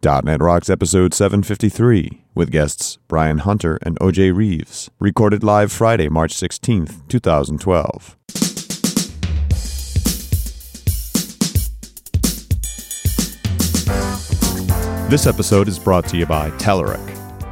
[0.00, 4.90] .NET Rocks episode 753 with guests Bryan Hunter and OJ Reeves.
[5.00, 8.16] Recorded live Friday, March 16th, 2012.
[15.10, 17.00] This episode is brought to you by Telerik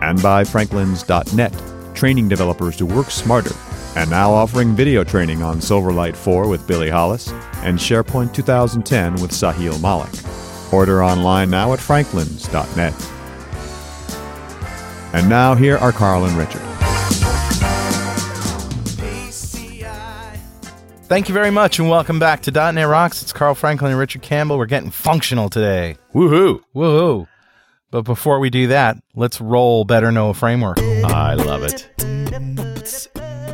[0.02, 3.54] and by Franklins.net, training developers to work smarter,
[3.96, 7.28] and now offering video training on Silverlight 4 with Billy Hollis
[7.62, 10.35] and SharePoint 2010 with Sahil Malik.
[10.72, 12.94] Order online now at franklins.net.
[15.14, 16.62] And now here are Carl and Richard.
[21.08, 23.22] Thank you very much, and welcome back to .NET Rocks.
[23.22, 24.58] It's Carl Franklin and Richard Campbell.
[24.58, 25.96] We're getting functional today.
[26.12, 26.62] Woohoo!
[26.74, 27.28] Woohoo!
[27.92, 30.80] But before we do that, let's roll Better Know Framework.
[30.80, 31.88] I love it.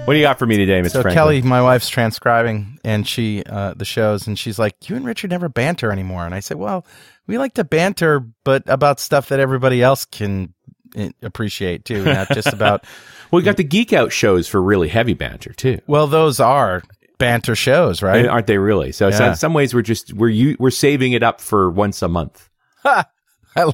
[0.05, 0.91] What do you got for me today, Mr.
[0.91, 1.15] So Franklin?
[1.15, 5.31] Kelly, my wife's transcribing, and she uh, the shows, and she's like, "You and Richard
[5.31, 6.85] never banter anymore." And I said, "Well,
[7.29, 10.55] we like to banter, but about stuff that everybody else can
[10.97, 12.83] eh, appreciate too, not just about."
[13.31, 15.81] well, we got the Geek Out shows for really heavy banter too.
[15.87, 16.83] well, those are
[17.19, 18.27] banter shows, right?
[18.27, 18.91] Aren't they really?
[18.91, 22.03] So, so in some ways, we're just we're you we're saving it up for once
[22.03, 22.51] a month.
[22.85, 23.05] I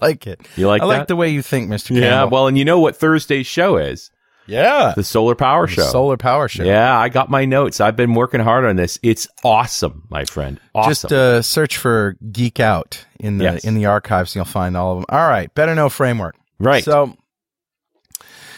[0.03, 0.47] like it.
[0.57, 1.95] You like I like the way you think, Mister.
[1.95, 2.11] Yeah.
[2.11, 2.35] Campbell.
[2.35, 4.11] Well, and you know what Thursday's show is?
[4.49, 5.83] Yeah, The Solar Power Show.
[5.83, 6.65] solar power show.
[6.65, 7.81] Yeah, I got my notes.
[7.81, 8.99] I've been working hard on this.
[9.03, 10.59] It's awesome, my friend.
[10.75, 10.91] Awesome.
[10.91, 13.65] Just uh, search for "Geek Out" in the Yes.
[13.65, 14.33] in the archives.
[14.33, 15.07] And you'll find all of them.
[15.09, 16.35] All right, better know framework.
[16.59, 16.83] right.
[16.83, 17.15] So,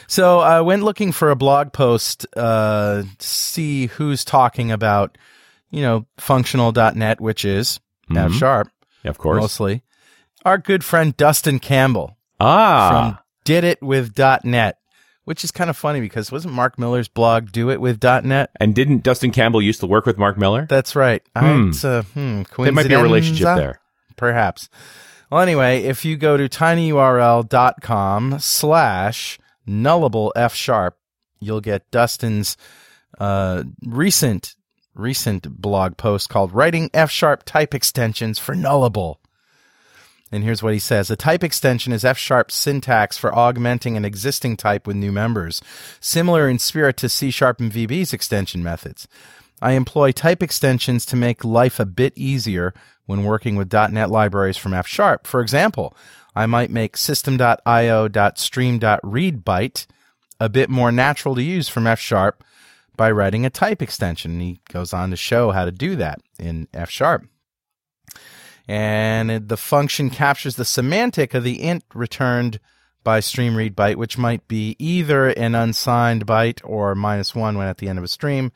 [0.06, 5.16] so I went looking for a blog post, uh, see who's talking about,
[5.70, 7.78] you know, functional.net, which is
[8.10, 8.38] F Mhm.
[8.38, 8.68] sharp
[9.04, 9.40] of course.
[9.40, 9.82] mostly.
[10.44, 12.88] Our good friend Dustin Campbell ah.
[12.90, 14.78] from Did It With .net,
[15.30, 18.50] which is kind of funny because wasn't Mark Miller's blog Do It With .net?
[18.58, 20.66] and didn't Dustin Campbell used to work with Mark Miller?
[20.68, 21.22] That's right.
[21.36, 21.68] Hmm.
[21.68, 23.80] it's a hmm, there might be a relationship there.
[24.16, 24.68] Perhaps.
[25.30, 30.98] Well, anyway, if you go to tinyurl.com slash nullable f sharp,
[31.38, 32.56] you'll get Dustin's
[33.20, 34.56] uh, recent
[34.96, 39.18] recent blog post called "Writing F sharp Type Extensions for Nullable."
[40.32, 44.04] And here's what he says: A type extension is F sharp syntax for augmenting an
[44.04, 45.60] existing type with new members,
[46.00, 49.08] similar in spirit to C sharp and VB's extension methods.
[49.62, 52.72] I employ type extensions to make life a bit easier
[53.06, 55.26] when working with .NET libraries from F Sharp.
[55.26, 55.96] For example,
[56.34, 59.86] I might make system.io.stream.readbyte
[60.42, 62.42] a bit more natural to use from F Sharp
[62.96, 64.30] by writing a type extension.
[64.32, 67.26] And he goes on to show how to do that in F Sharp.
[68.70, 72.60] And it- the function captures the semantic of the int returned
[73.02, 77.66] by stream read byte, which might be either an unsigned byte or minus one when
[77.66, 78.52] at the end of a stream.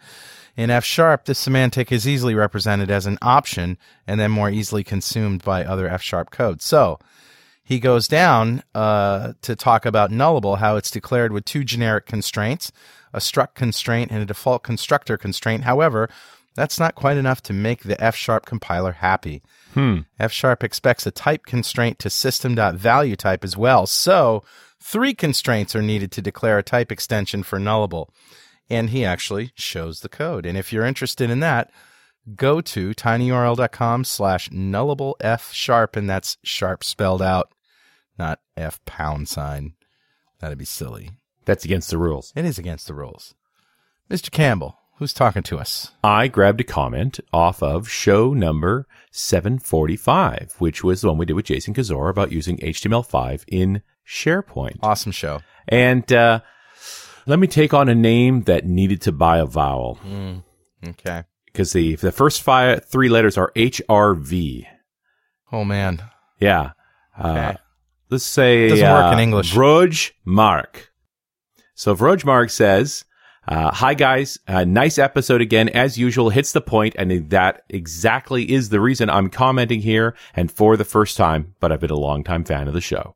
[0.57, 3.77] In F sharp, the semantic is easily represented as an option
[4.07, 6.63] and then more easily consumed by other F sharp code.
[6.63, 7.01] So
[7.65, 12.71] he goes down uh, to talk about nullable, how it's declared with two generic constraints,
[13.13, 15.65] a struct constraint and a default constructor constraint.
[15.65, 16.09] However,
[16.55, 19.43] that's not quite enough to make the F sharp compiler happy.
[19.75, 20.01] Hmm.
[20.19, 23.87] F sharp expects a type constraint to system.value type as well.
[23.87, 24.45] So
[24.81, 28.09] three constraints are needed to declare a type extension for nullable.
[28.71, 30.47] And he actually shows the code.
[30.47, 31.71] And if you're interested in that,
[32.37, 37.53] go to tinyurl.com slash nullable F sharp, and that's sharp spelled out,
[38.19, 39.75] not F pound sign.
[40.41, 41.11] That'd be silly.
[41.45, 42.33] That's against the rules.
[42.37, 43.35] It is against the rules.
[44.11, 44.31] Mr.
[44.31, 45.91] Campbell, who's talking to us?
[46.03, 51.35] I grabbed a comment off of show number 745, which was the one we did
[51.35, 54.79] with Jason Kazor about using HTML5 in SharePoint.
[54.83, 55.41] Awesome show.
[55.69, 56.41] And uh,
[57.27, 59.99] let me take on a name that needed to buy a vowel
[60.87, 61.23] Okay.
[61.47, 64.67] because the the first five, three letters are HRV.
[65.53, 66.03] Oh, man.
[66.41, 66.73] Yeah.
[67.17, 67.55] Uh,
[68.11, 69.53] let's say Doesn't work in uh, English.
[69.55, 70.91] Vroj Mark.
[71.75, 73.05] So Vroj Mark says,
[73.49, 76.31] uh, "Hi guys, uh, nice episode again as usual.
[76.31, 80.85] Hits the point, and that exactly is the reason I'm commenting here and for the
[80.85, 81.55] first time.
[81.61, 83.15] But I've been a longtime fan of the show."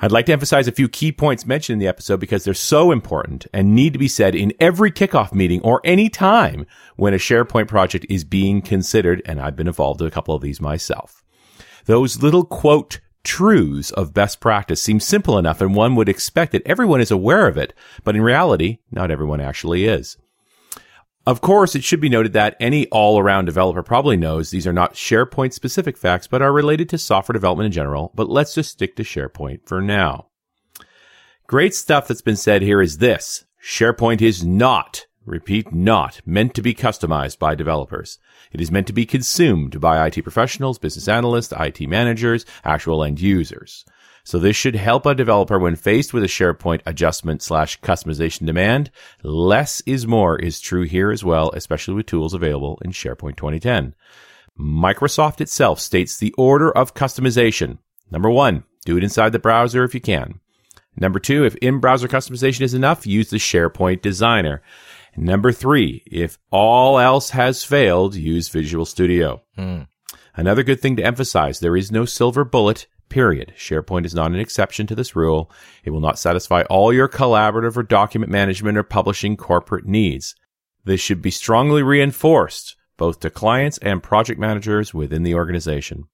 [0.00, 2.92] I'd like to emphasize a few key points mentioned in the episode because they're so
[2.92, 7.18] important and need to be said in every kickoff meeting or any time when a
[7.18, 9.20] SharePoint project is being considered.
[9.26, 11.24] And I've been involved in a couple of these myself.
[11.86, 16.66] Those little quote truths of best practice seem simple enough and one would expect that
[16.66, 20.16] everyone is aware of it, but in reality, not everyone actually is.
[21.26, 24.94] Of course, it should be noted that any all-around developer probably knows these are not
[24.94, 28.96] SharePoint specific facts, but are related to software development in general, but let's just stick
[28.96, 30.28] to SharePoint for now.
[31.46, 33.44] Great stuff that's been said here is this.
[33.62, 38.18] SharePoint is not repeat, not meant to be customized by developers.
[38.52, 43.20] It is meant to be consumed by IT professionals, business analysts, IT managers, actual end
[43.20, 43.84] users.
[44.24, 48.90] So this should help a developer when faced with a SharePoint adjustment slash customization demand.
[49.22, 53.94] Less is more is true here as well, especially with tools available in SharePoint 2010.
[54.58, 57.78] Microsoft itself states the order of customization.
[58.10, 60.40] Number one, do it inside the browser if you can.
[61.00, 64.62] Number two, if in-browser customization is enough, use the SharePoint Designer.
[65.20, 69.42] Number three, if all else has failed, use Visual Studio.
[69.56, 69.82] Hmm.
[70.36, 73.52] Another good thing to emphasize, there is no silver bullet period.
[73.56, 75.50] SharePoint is not an exception to this rule.
[75.82, 80.36] It will not satisfy all your collaborative or document management or publishing corporate needs.
[80.84, 86.04] This should be strongly reinforced both to clients and project managers within the organization.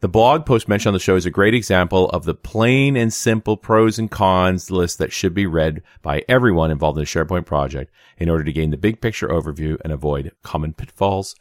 [0.00, 3.12] The blog post mentioned on the show is a great example of the plain and
[3.12, 7.44] simple pros and cons list that should be read by everyone involved in a SharePoint
[7.44, 11.36] project in order to gain the big picture overview and avoid common pitfalls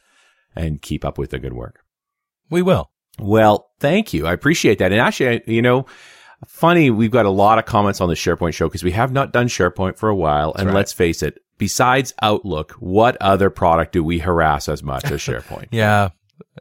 [0.55, 1.85] and keep up with the good work.
[2.49, 2.91] We will.
[3.17, 4.27] Well, thank you.
[4.27, 4.91] I appreciate that.
[4.91, 5.85] And actually, you know,
[6.45, 9.31] funny, we've got a lot of comments on the SharePoint show because we have not
[9.31, 10.53] done SharePoint for a while.
[10.57, 10.75] and right.
[10.75, 15.67] let's face it, besides Outlook, what other product do we harass as much as SharePoint?
[15.71, 16.09] Yeah.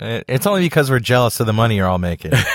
[0.00, 2.32] It- It's only because we're jealous of the money you're all making.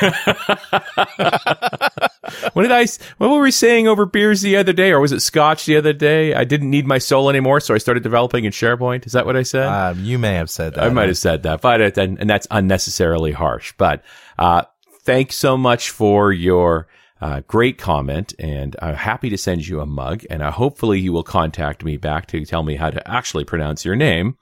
[2.54, 2.86] what did I,
[3.18, 4.92] what were we saying over beers the other day?
[4.92, 6.34] Or was it scotch the other day?
[6.34, 7.60] I didn't need my soul anymore.
[7.60, 9.06] So I started developing in SharePoint.
[9.06, 9.68] Is that what I said?
[9.68, 10.84] um, you may have said that.
[10.84, 13.74] I might have said that, but it, and, and that's unnecessarily harsh.
[13.78, 14.04] But
[14.38, 14.64] uh,
[15.02, 16.88] thanks so much for your
[17.22, 20.24] uh, great comment, and I'm happy to send you a mug.
[20.30, 23.86] And uh, hopefully, you will contact me back to tell me how to actually pronounce
[23.86, 24.38] your name.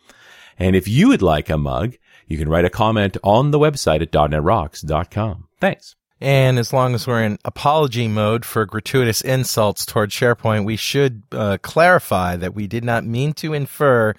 [0.57, 1.95] And if you would like a mug,
[2.31, 5.47] you can write a comment on the website at .netrocks.com.
[5.59, 5.95] Thanks.
[6.19, 11.23] And as long as we're in apology mode for gratuitous insults toward SharePoint, we should
[11.31, 14.13] uh, clarify that we did not mean to infer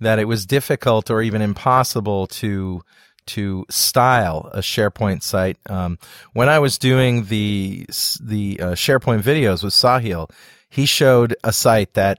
[0.00, 2.82] that it was difficult or even impossible to
[3.24, 5.56] to style a SharePoint site.
[5.70, 5.98] Um,
[6.32, 7.84] when I was doing the
[8.20, 10.30] the uh, SharePoint videos with Sahil,
[10.70, 12.18] he showed a site that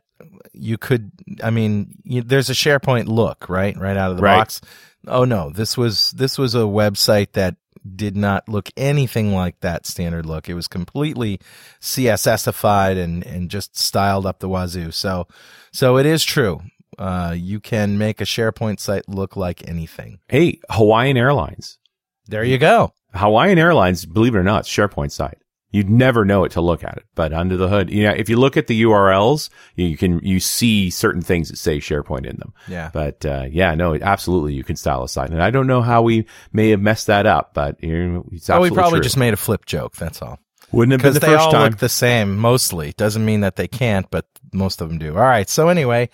[0.53, 1.11] you could.
[1.43, 4.37] I mean, you, there's a SharePoint look right, right out of the Right.
[4.37, 4.61] box.
[5.07, 7.55] Oh no, this was this was a website that
[7.95, 10.47] did not look anything like that standard look.
[10.47, 11.39] It was completely
[11.81, 14.91] CSSified and and just styled up the wazoo.
[14.91, 15.27] So
[15.71, 16.61] so it is true.
[16.97, 20.19] Uh, you can make a SharePoint site look like anything.
[20.27, 21.79] Hey, Hawaiian Airlines.
[22.27, 22.93] There you go.
[23.15, 25.39] Hawaiian Airlines, believe it or not, SharePoint site.
[25.73, 28.29] You'd never know it to look at it, but under the hood, you know, if
[28.29, 32.37] you look at the URLs, you can, you see certain things that say SharePoint in
[32.37, 32.53] them.
[32.69, 32.91] Yeah.
[32.93, 35.31] But, uh, yeah, no, absolutely, you can style a site.
[35.31, 38.49] And I don't know how we may have messed that up, but you know, it's
[38.49, 39.03] Oh, we probably true.
[39.03, 39.95] just made a flip joke.
[39.95, 40.39] That's all.
[40.73, 41.71] Wouldn't have been Because the they first all time.
[41.71, 42.93] look the same, mostly.
[42.97, 45.15] Doesn't mean that they can't, but most of them do.
[45.15, 45.49] All right.
[45.49, 46.09] So anyway,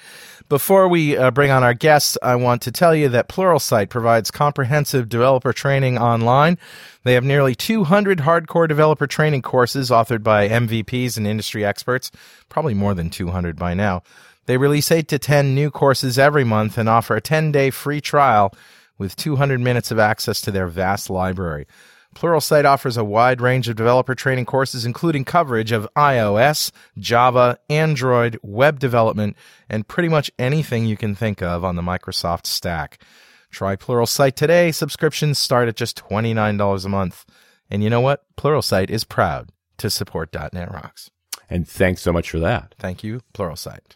[0.50, 4.32] before we uh, bring on our guests, I want to tell you that Pluralsight provides
[4.32, 6.58] comprehensive developer training online.
[7.04, 12.12] They have nearly 200 hardcore developer training courses authored by MVPs and industry experts,
[12.50, 14.04] probably more than 200 by now.
[14.46, 18.54] They release 8 to 10 new courses every month and offer a 10-day free trial
[18.98, 21.68] with 200 minutes of access to their vast library.
[22.16, 28.38] Pluralsight offers a wide range of developer training courses, including coverage of iOS, Java, Android,
[28.42, 29.38] web development,
[29.70, 33.02] and pretty much anything you can think of on the Microsoft stack.
[33.52, 34.72] Try Pluralsight today.
[34.72, 37.26] Subscriptions start at just $29 a month.
[37.70, 38.24] And you know what?
[38.38, 41.10] Pluralsight is proud to support .NET Rocks.
[41.50, 42.76] and thanks so much for that.
[42.80, 43.96] Thank you, Pluralsight.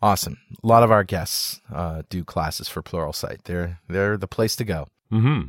[0.00, 0.38] Awesome.
[0.62, 3.44] A lot of our guests uh, do classes for Pluralsight.
[3.44, 4.88] They're they're the place to go.
[5.12, 5.48] Mm-hmm.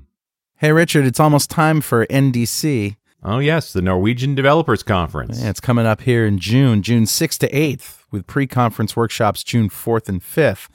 [0.64, 2.96] Hey, Richard, it's almost time for NDC.
[3.22, 5.42] Oh, yes, the Norwegian Developers Conference.
[5.42, 9.44] Yeah, it's coming up here in June, June 6th to 8th, with pre conference workshops
[9.44, 10.70] June 4th and 5th.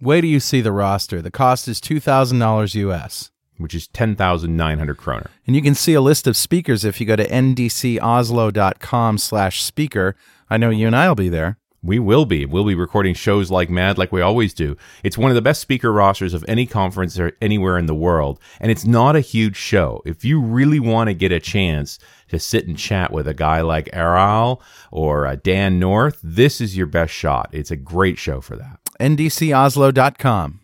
[0.00, 1.20] Wait till you see the roster.
[1.20, 3.32] The cost is $2,000 US.
[3.58, 5.28] Which is 10,900 kroner.
[5.44, 10.14] And you can see a list of speakers if you go to ndcoslo.com slash speaker.
[10.50, 11.58] I know you and I will be there.
[11.84, 12.46] We will be.
[12.46, 14.76] We'll be recording shows like mad, like we always do.
[15.02, 18.38] It's one of the best speaker rosters of any conference or anywhere in the world.
[18.60, 20.00] And it's not a huge show.
[20.06, 21.98] If you really want to get a chance
[22.28, 24.62] to sit and chat with a guy like Aral
[24.92, 27.50] or uh, Dan North, this is your best shot.
[27.52, 28.78] It's a great show for that.
[29.00, 30.60] ndcoslo.com.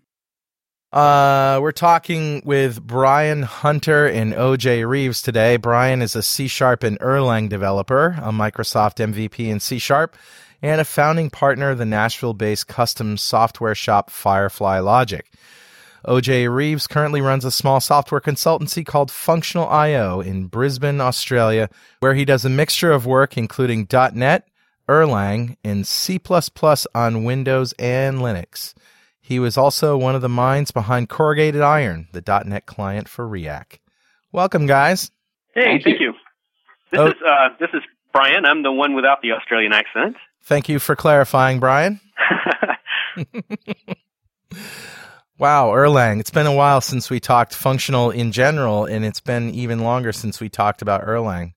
[0.90, 5.58] Uh, we're talking with Bryan Hunter and OJ Reeves today.
[5.58, 10.16] Brian is a C Sharp and Erlang developer, a Microsoft MVP in C Sharp,
[10.62, 15.26] and a founding partner of the Nashville based custom software shop Firefly Logic.
[16.06, 21.68] OJ Reeves currently runs a small software consultancy called Functional IO in Brisbane, Australia,
[22.00, 24.48] where he does a mixture of work including .NET,
[24.88, 26.20] Erlang and C++
[26.94, 28.74] on Windows and Linux.
[29.20, 33.78] He was also one of the minds behind Corrugated Iron, the .NET client for Riak.
[34.32, 35.10] Welcome, guys.
[35.54, 36.06] Hey, thank, thank you.
[36.06, 36.12] you.
[36.90, 37.06] This oh.
[37.08, 38.46] is uh, this is Bryan.
[38.46, 40.16] I'm the one without the Australian accent.
[40.48, 42.00] Thank you for clarifying, Bryan.
[45.38, 46.20] wow, Erlang.
[46.20, 50.10] It's been a while since we talked functional in general, and it's been even longer
[50.10, 51.52] since we talked about Erlang.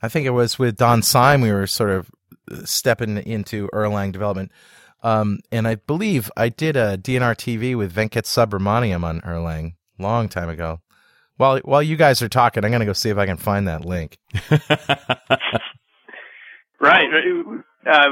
[0.00, 2.08] I think it was with Don Syme we were sort of
[2.64, 4.52] stepping into Erlang development.
[5.02, 10.28] Um, and I believe I did a DNR TV with Venkat Subramaniam on Erlang long
[10.28, 10.82] time ago.
[11.36, 13.84] While while you guys are talking, I'm gonna go see if I can find that
[13.84, 14.18] link.
[16.80, 17.08] right.
[17.86, 18.10] Uh,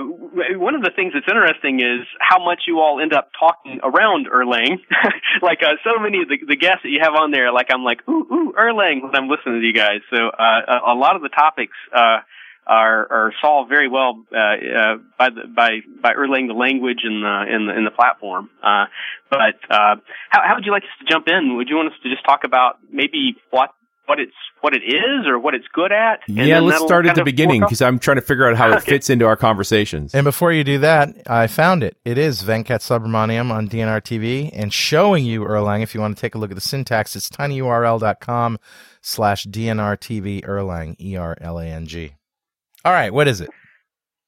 [0.57, 4.27] one of the things that's interesting is how much you all end up talking around
[4.27, 4.79] Erlang.
[5.43, 7.83] like uh, so many of the, the guests that you have on there, like I'm
[7.83, 10.01] like, ooh, ooh, Erlang when I'm listening to you guys.
[10.11, 12.23] So uh, a, a lot of the topics uh,
[12.65, 17.23] are are solved very well uh, uh, by the, by by Erlang the language and
[17.23, 18.49] the the the platform.
[18.63, 19.99] But how
[20.31, 21.57] how would you like us to jump in?
[21.57, 23.75] Would you want us to just talk about maybe what
[24.07, 26.21] what it's what it is or what it's good at?
[26.29, 29.11] yeah, let's start at the beginning because I'm trying to figure out how it fits
[29.11, 30.15] into our conversations.
[30.15, 31.97] And before you do that, I found it.
[32.05, 35.83] It is Venkat Subramaniam on DNR TV and showing you Erlang.
[35.83, 38.59] If you want to take a look at the syntax, it's tinyurl.com
[39.03, 42.15] slash DNR TV Erlang, E R L A N G.
[42.85, 43.51] All right, what is it?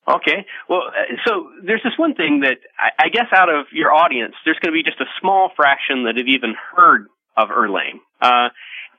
[0.09, 0.47] Okay.
[0.69, 4.35] Well, uh, so there's this one thing that I, I guess out of your audience,
[4.45, 8.01] there's going to be just a small fraction that have even heard of Erlang.
[8.21, 8.49] Uh,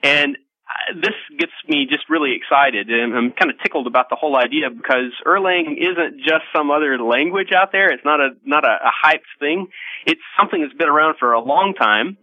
[0.04, 0.38] and
[0.96, 4.70] this gets me just really excited and I'm kind of tickled about the whole idea
[4.70, 7.92] because Erlang isn't just some other language out there.
[7.92, 9.68] It's not a, not a, a hyped thing.
[10.06, 12.18] It's something that's been around for a long time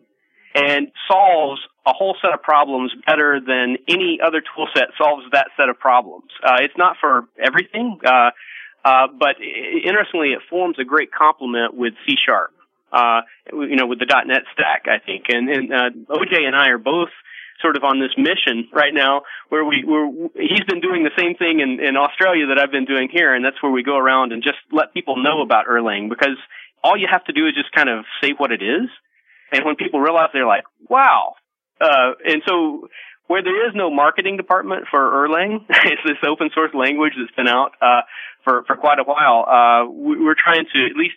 [0.54, 5.48] and solves a whole set of problems better than any other tool set solves that
[5.56, 6.30] set of problems.
[6.42, 8.30] Uh, it's not for everything, uh,
[8.84, 12.52] uh, but interestingly, it forms a great complement with C Sharp.
[12.92, 13.22] Uh,
[13.52, 16.78] you know, with the .NET stack, I think, and, and uh, OJ and I are
[16.78, 17.10] both
[17.60, 21.34] sort of on this mission right now where we where he's been doing the same
[21.34, 24.32] thing in, in Australia that I've been doing here, and that's where we go around
[24.32, 26.36] and just let people know about Erlang because
[26.82, 28.88] all you have to do is just kind of say what it is.
[29.52, 31.34] And when people realize they're like, wow,
[31.80, 32.88] uh, and so
[33.26, 37.48] where there is no marketing department for Erlang, it's this open source language that's been
[37.48, 38.02] out uh,
[38.44, 39.44] for for quite a while.
[39.46, 41.16] Uh, we, we're trying to at least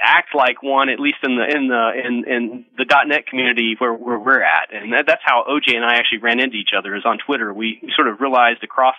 [0.00, 3.92] act like one, at least in the in the in in the .NET community where
[3.92, 6.94] where we're at, and that, that's how OJ and I actually ran into each other
[6.94, 7.52] is on Twitter.
[7.52, 8.96] We, sort of realized across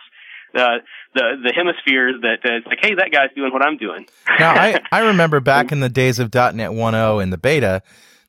[0.53, 0.77] the
[1.13, 4.07] the the hemispheres that uh, it's like, hey, that guy's doing what I'm doing.
[4.39, 7.83] now, I I remember back in the days of .NET 1.0 in the beta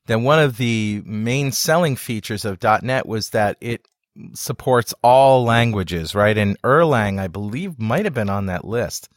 [0.09, 3.87] then one of the main selling features of .NET was that it
[4.33, 6.35] supports all languages, right?
[6.35, 9.07] And Erlang, I believe, might have been on that list.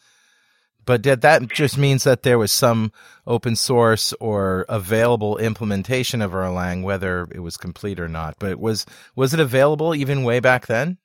[0.85, 2.93] But that, that just means that there was some
[3.27, 8.37] open source or available implementation of Erlang, whether it was complete or not.
[8.39, 10.99] But was was it available even way back then?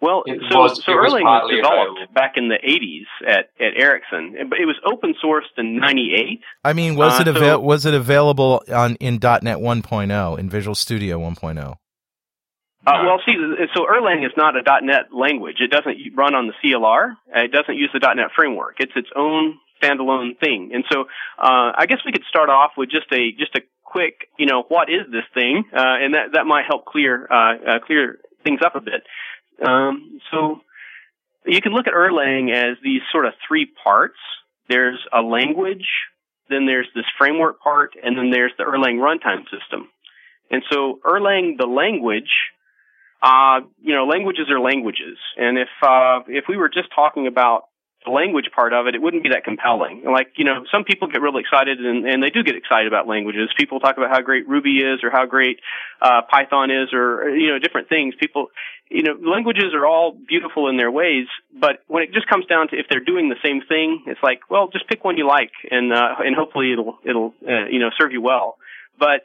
[0.00, 2.14] Well, it so was, so Erlang was, was developed available.
[2.14, 6.40] back in the 80s at at Ericsson, but it was open sourced in '98.
[6.62, 10.50] I mean, was uh, it ava- so, was it available on in .NET 1.0 in
[10.50, 11.76] Visual Studio 1.0?
[12.88, 13.34] Uh, well, see,
[13.74, 15.56] so Erlang is not a .NET language.
[15.60, 17.16] It doesn't run on the CLR.
[17.44, 18.76] It doesn't use the .NET framework.
[18.78, 20.70] It's its own standalone thing.
[20.72, 21.02] And so,
[21.38, 24.62] uh, I guess we could start off with just a just a quick, you know,
[24.68, 25.64] what is this thing?
[25.72, 29.02] Uh, and that that might help clear uh, uh, clear things up a bit.
[29.64, 30.60] Um, so
[31.46, 34.18] you can look at Erlang as these sort of three parts.
[34.68, 35.86] There's a language,
[36.48, 39.88] then there's this framework part, and then there's the Erlang runtime system.
[40.50, 42.30] And so Erlang, the language,
[43.22, 45.18] uh, you know, languages are languages.
[45.36, 47.64] And if, uh, if we were just talking about
[48.04, 50.04] the language part of it, it wouldn't be that compelling.
[50.04, 53.08] Like, you know, some people get really excited and, and they do get excited about
[53.08, 53.50] languages.
[53.58, 55.58] People talk about how great Ruby is or how great,
[56.00, 58.14] uh, Python is or, you know, different things.
[58.20, 58.46] People,
[58.88, 62.68] you know, languages are all beautiful in their ways, but when it just comes down
[62.68, 65.52] to if they're doing the same thing, it's like, well, just pick one you like
[65.68, 68.58] and, uh, and hopefully it'll, it'll, uh, you know, serve you well.
[68.96, 69.22] But,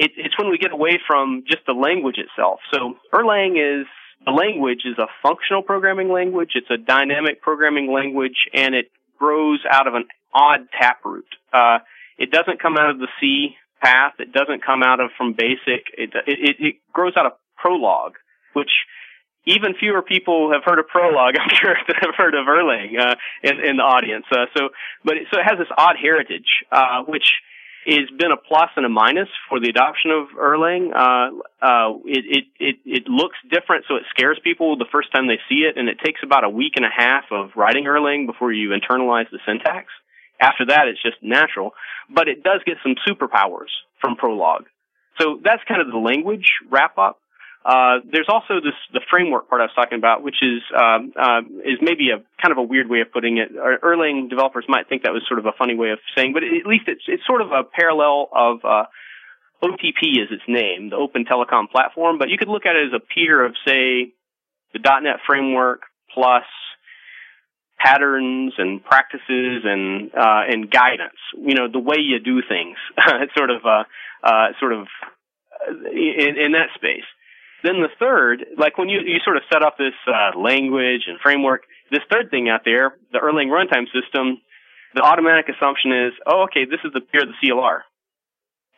[0.00, 2.60] it, it's when we get away from just the language itself.
[2.72, 3.86] So Erlang is
[4.26, 6.52] a language is a functional programming language.
[6.54, 11.26] It's a dynamic programming language, and it grows out of an odd taproot.
[11.52, 11.78] Uh,
[12.16, 14.14] it doesn't come out of the C path.
[14.18, 15.84] It doesn't come out of from basic.
[15.96, 18.12] It, it, it grows out of Prolog,
[18.54, 18.70] which
[19.44, 23.16] even fewer people have heard of Prolog, I'm sure, that have heard of Erlang uh,
[23.42, 24.24] in, in the audience.
[24.32, 24.68] Uh, so,
[25.04, 27.28] but it, so it has this odd heritage, uh, which
[27.86, 30.92] has been a plus and a minus for the adoption of Erlang.
[30.94, 35.26] Uh, uh, it, it, it, it looks different, so it scares people the first time
[35.26, 38.26] they see it, and it takes about a week and a half of writing Erlang
[38.26, 39.88] before you internalize the syntax.
[40.40, 41.72] After that, it's just natural,
[42.08, 44.64] but it does get some superpowers from Prolog.
[45.20, 47.18] So that's kind of the language wrap up.
[47.64, 51.42] Uh, there's also this the framework part I was talking about, which is um, uh,
[51.60, 53.52] is maybe a kind of a weird way of putting it.
[53.54, 56.66] Erlang developers might think that was sort of a funny way of saying, but at
[56.66, 58.84] least it's it's sort of a parallel of uh,
[59.62, 62.16] OTP is its name, the Open Telecom Platform.
[62.18, 64.12] But you could look at it as a peer of say
[64.72, 65.82] the .NET framework
[66.14, 66.44] plus
[67.78, 71.20] patterns and practices and uh, and guidance.
[71.36, 72.76] You know the way you do things.
[73.20, 73.84] it's sort of uh,
[74.22, 74.86] uh, sort of
[75.68, 77.04] uh, in, in that space.
[77.62, 81.18] Then the third, like when you, you sort of set up this uh, language and
[81.20, 84.40] framework, this third thing out there, the Erlang runtime system,
[84.94, 87.80] the automatic assumption is, oh, okay, this is the peer of the CLR.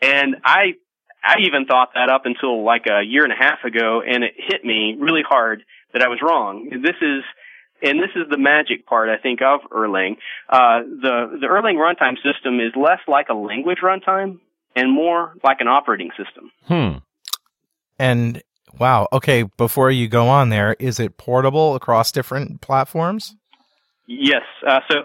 [0.03, 0.75] And I,
[1.23, 4.35] I even thought that up until like a year and a half ago, and it
[4.37, 5.63] hit me really hard
[5.93, 6.69] that I was wrong.
[6.71, 7.23] This is,
[7.83, 10.17] and this is the magic part, I think, of Erlang.
[10.49, 14.41] Uh, the, the Erlang runtime system is less like a language runtime
[14.75, 16.51] and more like an operating system.
[16.67, 16.99] Hmm.
[17.99, 18.43] And
[18.79, 19.09] Wow.
[19.13, 19.45] Okay.
[19.57, 23.37] Before you go on there, is it portable across different platforms?
[24.07, 24.43] Yes.
[24.67, 24.97] Uh, so,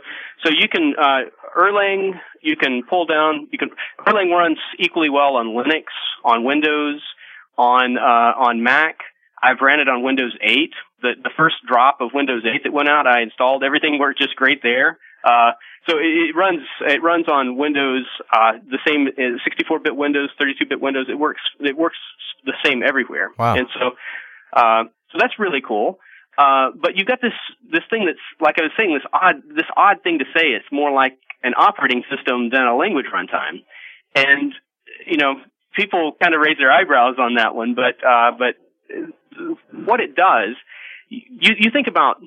[0.43, 2.19] so you can uh, Erlang.
[2.41, 3.47] You can pull down.
[3.51, 3.69] You can
[4.05, 5.85] Erlang runs equally well on Linux,
[6.23, 7.01] on Windows,
[7.57, 8.01] on uh,
[8.39, 8.97] on Mac.
[9.41, 10.73] I've ran it on Windows 8.
[11.01, 13.63] The the first drop of Windows 8 that went out, I installed.
[13.63, 14.97] Everything worked just great there.
[15.23, 15.51] Uh,
[15.87, 20.79] so it, it, runs it runs on Windows uh, the same 64-bit uh, Windows, 32-bit
[20.81, 21.07] Windows.
[21.09, 21.97] It works it works
[22.45, 23.31] the same everywhere.
[23.37, 23.55] Wow.
[23.55, 23.91] And so
[24.53, 25.99] uh, so that's really cool.
[26.37, 27.33] Uh, but you've got this
[27.71, 30.49] this thing that's like I was saying this odd this odd thing to say.
[30.49, 33.65] It's more like an operating system than a language runtime,
[34.13, 34.53] and
[35.07, 35.35] you know
[35.75, 37.73] people kind of raise their eyebrows on that one.
[37.73, 38.53] But uh, but
[39.71, 40.55] what it does,
[41.09, 42.17] you you think about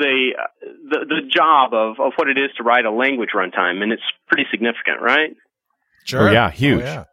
[0.00, 0.32] the
[0.64, 4.02] the the job of of what it is to write a language runtime, and it's
[4.26, 5.36] pretty significant, right?
[6.04, 6.28] Sure.
[6.28, 6.82] Oh, yeah, oh, huge.
[6.82, 7.04] Oh, yeah.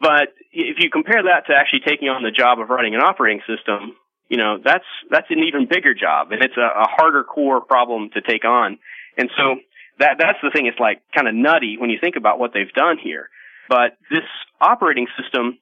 [0.00, 3.40] But if you compare that to actually taking on the job of writing an operating
[3.48, 3.96] system,
[4.28, 8.10] you know that's that's an even bigger job, and it's a, a harder core problem
[8.14, 8.78] to take on.
[9.16, 9.56] And so
[9.98, 10.66] that that's the thing.
[10.66, 13.30] It's like kind of nutty when you think about what they've done here.
[13.68, 14.28] But this
[14.60, 15.58] operating system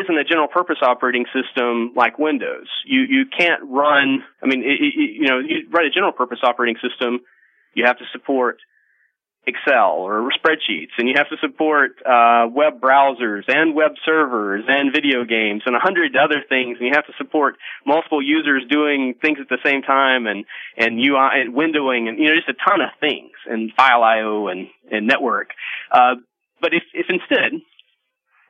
[0.00, 2.68] isn't a general purpose operating system like Windows.
[2.86, 4.22] You you can't run.
[4.42, 7.20] I mean, it, it, you know, you write a general purpose operating system.
[7.74, 8.58] You have to support
[9.46, 14.92] Excel or spreadsheets, and you have to support uh, web browsers and web servers and
[14.92, 16.78] video games and a hundred other things.
[16.78, 20.44] And you have to support multiple users doing things at the same time, and
[20.76, 24.48] and UI and windowing, and you know, just a ton of things, and file I/O
[24.48, 25.50] and and network.
[25.92, 26.16] Uh,
[26.60, 27.60] but if if instead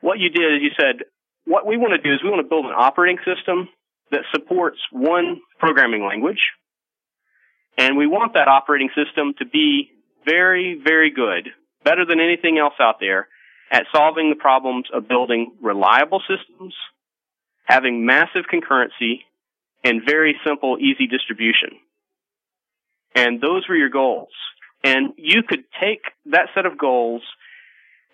[0.05, 1.09] what you did is you said,
[1.47, 3.69] what we want to do is we want to build an operating system
[4.11, 6.41] that supports one programming language.
[7.77, 9.91] And we want that operating system to be
[10.25, 11.49] very, very good,
[11.83, 13.29] better than anything else out there
[13.71, 16.75] at solving the problems of building reliable systems,
[17.65, 19.21] having massive concurrency,
[19.83, 21.71] and very simple, easy distribution.
[23.15, 24.31] And those were your goals.
[24.83, 27.23] And you could take that set of goals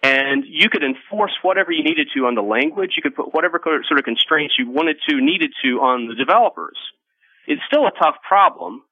[0.03, 2.93] and you could enforce whatever you needed to on the language.
[2.97, 6.77] You could put whatever sort of constraints you wanted to, needed to on the developers.
[7.47, 8.83] It's still a tough problem,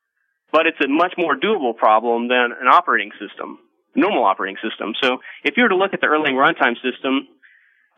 [0.53, 3.59] but it's a much more doable problem than an operating system,
[3.95, 4.93] normal operating system.
[5.03, 7.29] So if you were to look at the Erlang runtime system,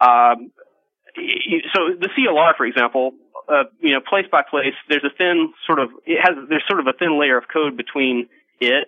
[0.01, 0.53] um,
[1.75, 3.13] so the CLR, for example,
[3.49, 6.79] uh, you know, place by place, there's a thin sort of, it has, there's sort
[6.79, 8.29] of a thin layer of code between
[8.61, 8.87] it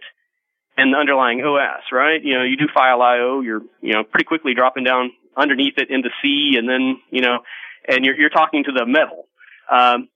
[0.77, 2.23] and the underlying OS, right?
[2.23, 5.91] You know, you do file IO, you're, you know, pretty quickly dropping down underneath it
[5.91, 7.39] into C and then, you know,
[7.87, 9.27] and you're, you're talking to the metal.
[9.71, 10.09] Um,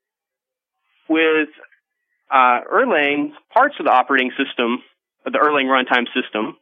[1.09, 1.49] with,
[2.31, 4.83] uh, Erlang, parts of the operating system,
[5.25, 6.57] the Erlang runtime system,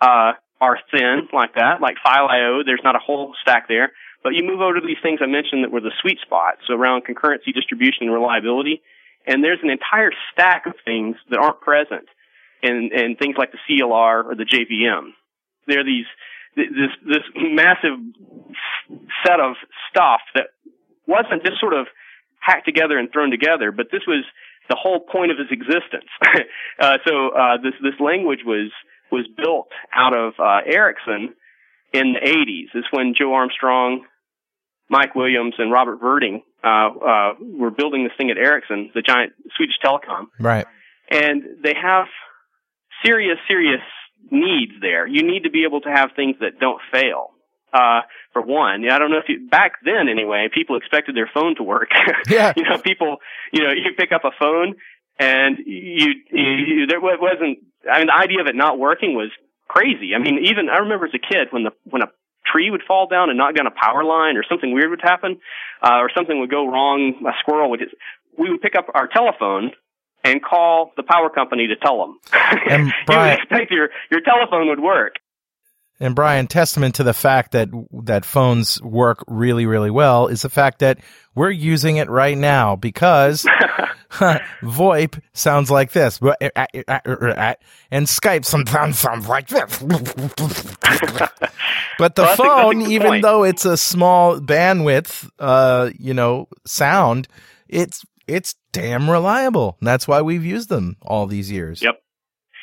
[0.00, 2.62] uh, are thin like that, like file IO.
[2.64, 3.92] There's not a whole stack there.
[4.22, 6.74] But you move over to these things I mentioned that were the sweet spots so
[6.74, 8.82] around concurrency, distribution, and reliability.
[9.26, 12.08] And there's an entire stack of things that aren't present
[12.62, 15.10] and, and things like the CLR or the JVM.
[15.66, 16.06] They're these,
[16.56, 17.98] this, this massive
[19.24, 19.54] set of
[19.90, 20.46] stuff that
[21.06, 21.86] wasn't just sort of
[22.40, 24.24] hacked together and thrown together, but this was
[24.68, 26.08] the whole point of its existence.
[26.80, 28.70] uh, so, uh, this, this language was,
[29.10, 31.34] was built out of, uh, Ericsson
[31.92, 32.68] in the 80s.
[32.74, 34.04] It's when Joe Armstrong,
[34.90, 39.32] Mike Williams, and Robert Virding, uh, uh, were building this thing at Ericsson, the giant
[39.56, 40.26] Swedish telecom.
[40.38, 40.66] Right.
[41.10, 42.06] And they have
[43.04, 43.80] serious, serious
[44.30, 45.06] needs there.
[45.06, 47.30] You need to be able to have things that don't fail.
[47.72, 48.00] Uh,
[48.32, 51.62] for one, I don't know if you, back then anyway, people expected their phone to
[51.62, 51.90] work.
[52.28, 52.52] Yeah.
[52.56, 53.18] you know, people,
[53.52, 54.74] you know, you pick up a phone
[55.18, 57.58] and you, you, you, there wasn't,
[57.90, 59.30] I mean, the idea of it not working was
[59.66, 60.14] crazy.
[60.14, 62.08] I mean, even, I remember as a kid when the, when a
[62.50, 65.40] tree would fall down and knock down a power line or something weird would happen,
[65.82, 67.94] uh, or something would go wrong, a squirrel would, just,
[68.38, 69.72] we would pick up our telephone
[70.24, 72.18] and call the power company to tell them.
[72.68, 75.14] And you Bryan- would expect your, your telephone would work.
[76.00, 77.68] And Bryan, testament to the fact that
[78.04, 80.98] that phones work really, really well is the fact that
[81.34, 83.44] we're using it right now because
[84.62, 87.54] VoIP sounds like this, eh, eh, eh,
[87.90, 89.82] and Skype sometimes sounds like this.
[89.82, 91.28] but the
[91.98, 93.22] Well, that's a- that's a phone, even point.
[93.22, 97.28] though it's a small bandwidth, uh, you know, sound,
[97.68, 99.76] it's it's damn reliable.
[99.80, 101.82] And that's why we've used them all these years.
[101.82, 102.00] Yep.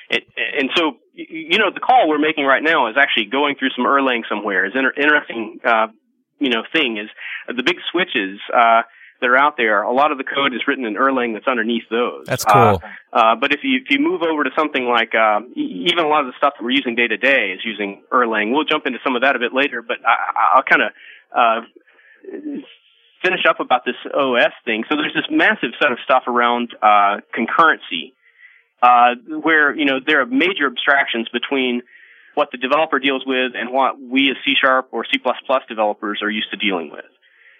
[0.09, 0.23] It,
[0.59, 3.85] and so, you know, the call we're making right now is actually going through some
[3.85, 4.65] Erlang somewhere.
[4.65, 5.87] Is inter- interesting, uh,
[6.39, 7.09] you know, thing is
[7.47, 8.81] the big switches uh,
[9.21, 9.81] that are out there.
[9.81, 12.25] A lot of the code is written in Erlang that's underneath those.
[12.27, 12.81] That's Uh, cool.
[13.13, 16.07] uh, but if you if you move over to something like uh, e- even a
[16.07, 18.51] lot of the stuff that we're using day to day is using Erlang.
[18.53, 20.91] We'll jump into some of that a bit later, but I, I'll kind of
[21.35, 21.61] uh,
[23.25, 24.83] finish up about this OS thing.
[24.89, 28.13] So there's this massive set of stuff around uh, concurrency,
[28.81, 31.81] uh, where you know there are major abstractions between
[32.35, 35.19] what the developer deals with and what we as C Sharp or C++
[35.67, 37.05] developers are used to dealing with.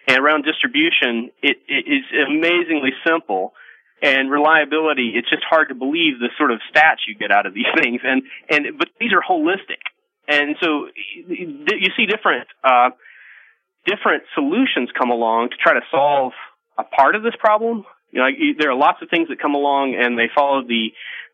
[0.08, 3.54] And around distribution, it, it is amazingly simple.
[4.02, 7.54] And reliability, it's just hard to believe the sort of stats you get out of
[7.54, 8.02] these things.
[8.04, 9.82] And, and, but these are holistic.
[10.28, 10.90] And so
[11.28, 12.90] you see different, uh,
[13.86, 16.34] different solutions come along to try to solve
[16.78, 17.86] a part of this problem.
[18.12, 18.28] You know,
[18.60, 20.90] there are lots of things that come along and they follow the,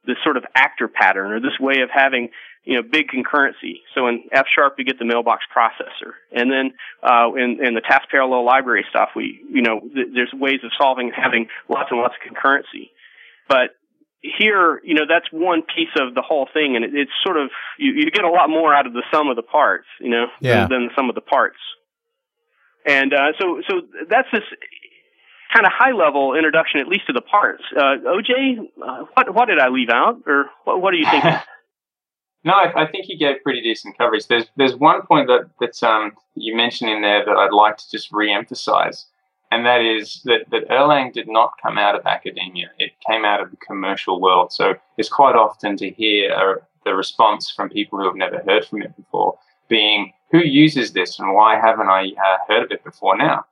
[0.05, 2.29] the sort of actor pattern or this way of having,
[2.63, 3.81] you know, big concurrency.
[3.95, 6.13] So in F sharp, you get the mailbox processor.
[6.31, 10.33] And then, uh, in, in the task parallel library stuff, we, you know, th- there's
[10.33, 12.89] ways of solving having lots and lots of concurrency.
[13.47, 13.75] But
[14.21, 17.49] here, you know, that's one piece of the whole thing, and it, it's sort of
[17.77, 20.25] you, you get a lot more out of the sum of the parts, you know,
[20.39, 20.67] Yeah.
[20.67, 21.57] than, than the sum of the parts.
[22.86, 24.44] And uh, so, so that's this
[25.54, 27.63] kind of high level introduction, at least to the parts.
[27.76, 31.34] Uh, OJ, uh, what what did I leave out, or what, what are you thinking?
[32.44, 34.28] No, I, I think you gave pretty decent coverage.
[34.28, 37.89] There's there's one point that that um, you mentioned in there that I'd like to
[37.91, 39.06] just re-emphasize,
[39.52, 42.72] and that is that that Erlang did not come out of academia.
[42.80, 44.52] It came out of the commercial world.
[44.52, 48.65] So it's quite often to hear uh, the response from people who have never heard
[48.65, 49.38] from it before,
[49.71, 53.45] being, "Who uses this, and why haven't I uh, heard of it before now?"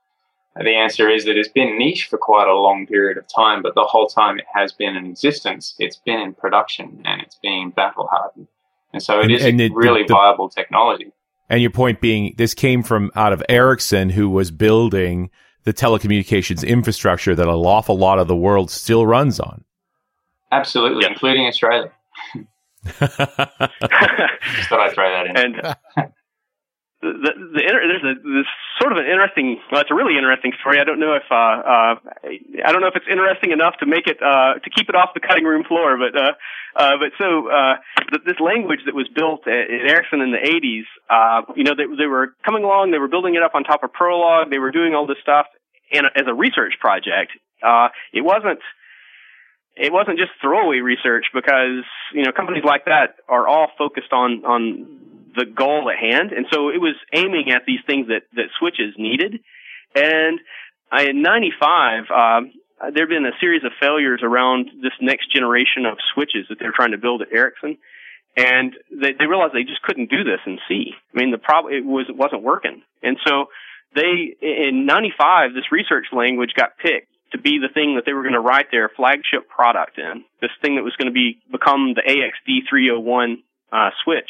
[0.56, 3.62] And the answer is that it's been niche for quite a long period of time,
[3.64, 7.38] but the whole time it has been in existence, it's been in production and it's
[7.42, 8.48] being battle hardened.
[8.92, 11.12] And so it And- is and a the- really the- viable technology.
[11.52, 15.30] And your point being, this came from out of Ericsson, who was building
[15.64, 19.64] the telecommunications infrastructure that an awful lot of the world still runs on.
[20.52, 21.12] Absolutely, Yes.
[21.12, 21.92] including Australia.
[22.86, 25.38] Just thought I'd throw that in.
[25.38, 25.56] and
[27.02, 28.44] the, the, the there's a
[28.82, 29.60] sort of an interesting.
[29.72, 30.80] Well, it's a really interesting story.
[30.80, 31.96] I don't know if uh, uh,
[32.66, 35.16] I don't know if it's interesting enough to make it uh, to keep it off
[35.16, 36.36] the cutting room floor, but uh,
[36.76, 37.80] uh, but so uh,
[38.12, 41.74] th- this language that was built at, at Ericsson in the 80s, uh, you know,
[41.76, 44.60] they, they were coming along, they were building it up on top of Prolog, they
[44.60, 45.48] were doing all this stuff,
[45.92, 47.32] and as a research project,
[47.64, 48.60] uh, it wasn't
[49.80, 54.44] it wasn't just throwaway research because you know companies like that are all focused on
[54.46, 55.00] on
[55.36, 58.94] the goal at hand, and so it was aiming at these things that that switches
[58.98, 59.40] needed.
[59.96, 60.40] And
[60.92, 62.52] I, in '95, um,
[62.94, 66.76] there had been a series of failures around this next generation of switches that they're
[66.76, 67.78] trying to build at Ericsson,
[68.36, 70.92] and they, they realized they just couldn't do this in C.
[71.14, 73.46] I mean, the problem it was it wasn't working, and so
[73.96, 78.24] they in '95 this research language got picked to be the thing that they were
[78.24, 80.24] going to write their flagship product in.
[80.42, 84.30] This thing that was going to be become the AXD 301 uh, switch.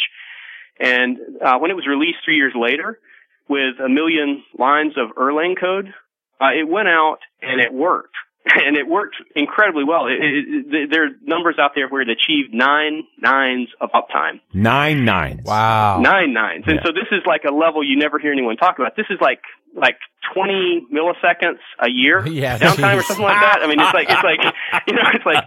[0.79, 2.99] And uh, when it was released three years later,
[3.47, 5.93] with a million lines of Erlang code,
[6.39, 8.15] uh, it went out and it worked.
[8.51, 10.07] And it worked incredibly well.
[10.07, 14.39] It, it, it, there are numbers out there where it achieved nine nines of uptime.
[14.53, 15.41] Nine nines.
[15.43, 15.99] Wow.
[15.99, 16.63] Nine nines.
[16.65, 16.83] And Yeah.
[16.85, 18.95] so this is like a level you never hear anyone talk about.
[18.95, 19.41] This is like
[19.75, 19.97] like
[20.33, 23.59] 20 milliseconds a year Yeah, downtime or something like that.
[23.61, 24.39] I mean, it's like it's like
[24.87, 25.43] you know, it's like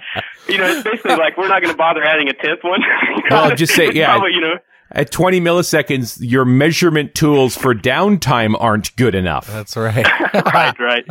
[0.48, 2.80] you know, it's basically like we're not going to bother adding a tenth one.
[3.30, 4.12] Well, just say- yeah.
[4.12, 4.54] Probably, you know,
[4.94, 9.46] at 20 milliseconds, your measurement tools for downtime aren't good enough.
[9.46, 10.04] That's right.
[10.35, 11.04] right, right.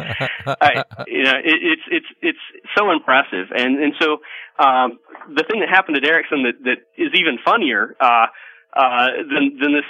[0.45, 2.39] I, you know, it, it's it's it's
[2.77, 4.17] so impressive, and and so
[4.63, 4.99] um,
[5.33, 8.27] the thing that happened at Ericsson that that is even funnier uh,
[8.75, 9.85] uh, than than this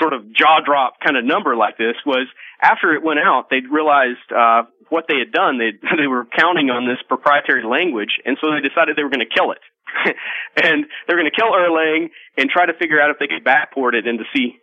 [0.00, 2.28] sort of jaw drop kind of number like this was
[2.64, 5.58] after it went out, they realized uh, what they had done.
[5.58, 9.26] They they were counting on this proprietary language, and so they decided they were going
[9.26, 9.60] to kill it.
[10.56, 13.94] and they're going to kill Erlang and try to figure out if they could backport
[13.94, 14.58] it into C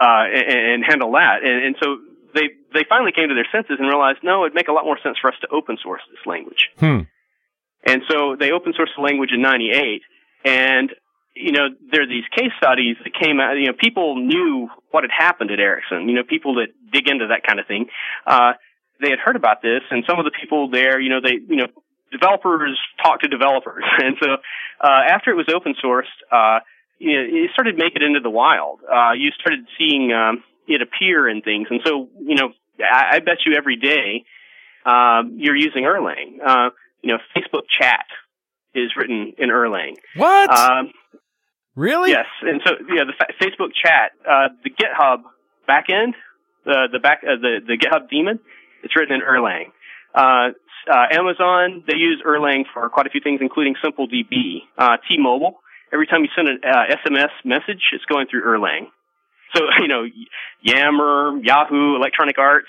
[0.00, 1.40] uh, and, and handle that.
[1.42, 1.96] And, and so
[2.34, 4.98] they they finally came to their senses and realized, no, it'd make a lot more
[5.02, 6.68] sense for us to open source this language.
[6.76, 7.06] Hmm.
[7.86, 10.02] And so they open sourced the language in '98,
[10.44, 10.90] and
[11.34, 13.54] you know there are these case studies that came out.
[13.54, 16.08] You know, people knew what had happened at Ericsson.
[16.08, 17.86] You know, people that dig into that kind of thing.
[18.26, 18.52] Uh,
[19.00, 21.56] they had heard about this, and some of the people there, you know, they, you
[21.56, 21.66] know,
[22.12, 24.34] developers talk to developers, and so
[24.80, 26.60] uh, after it was open sourced, uh,
[26.98, 28.80] you know, it started making it into the wild.
[28.82, 33.18] Uh, you started seeing um, it appear in things, and so you know, I, I
[33.18, 34.24] bet you every day
[34.86, 36.38] um, you're using Erlang.
[36.44, 36.70] Uh,
[37.02, 38.06] you know, Facebook chat
[38.74, 39.96] is written in Erlang.
[40.16, 40.50] What?
[40.50, 40.92] Um,
[41.76, 42.10] really?
[42.10, 45.22] Yes, and so yeah, the fa- Facebook chat, uh, the GitHub
[45.68, 46.14] backend,
[46.64, 48.40] the the back uh, the the GitHub daemon,
[48.82, 49.72] it's written in Erlang.
[50.14, 50.52] Uh,
[50.90, 54.62] uh, Amazon, they use Erlang for quite a few things, including SimpleDB.
[54.76, 55.58] Uh, T-Mobile,
[55.92, 58.88] every time you send an uh, SMS message, it's going through Erlang.
[59.54, 60.04] So, you know,
[60.62, 62.68] Yammer, Yahoo, Electronic Arts,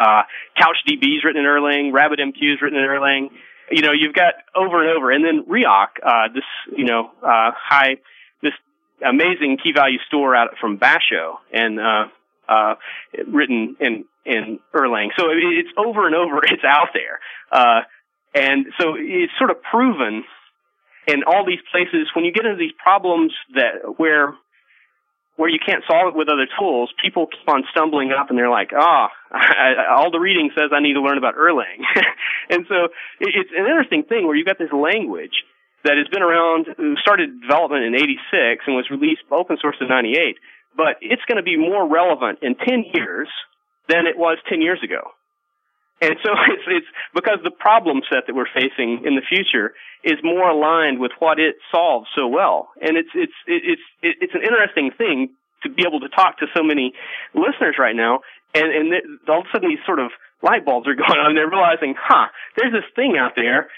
[0.00, 0.22] uh,
[0.58, 3.28] CouchDB is written in Erlang, RabbitMQ is written in Erlang.
[3.70, 5.10] You know, you've got over and over.
[5.10, 6.44] And then uh, this,
[6.76, 7.96] you know, uh, high,
[9.04, 12.04] amazing key value store out from Basho and, uh,
[12.48, 12.74] uh,
[13.26, 15.08] written in in Erlang.
[15.16, 16.38] So it's over and over.
[16.44, 17.20] It's out there,
[17.52, 17.82] uh,
[18.34, 20.24] and so it's sort of proven
[21.06, 24.34] in all these places when you get into these problems that where
[25.36, 28.50] where you can't solve it with other tools, people keep on stumbling up and they're
[28.50, 29.38] like, ah, oh,
[29.94, 31.84] all the reading says I need to learn about Erlang.
[32.50, 32.88] and so
[33.20, 35.44] it's an interesting thing where you've got this language
[35.86, 36.66] that has been around,
[37.00, 40.36] started development in 86 and was released open source in 98
[40.76, 43.28] but it's going to be more relevant in 10 years
[43.88, 45.10] than it was 10 years ago.
[46.02, 49.72] And so it's, it's because the problem set that we're facing in the future
[50.04, 52.68] is more aligned with what it solves so well.
[52.80, 55.30] And it's, it's, it's, it's an interesting thing
[55.62, 56.92] to be able to talk to so many
[57.34, 58.20] listeners right now.
[58.54, 61.36] And, and all of a sudden these sort of light bulbs are going on and
[61.36, 63.68] they're realizing, huh, there's this thing out there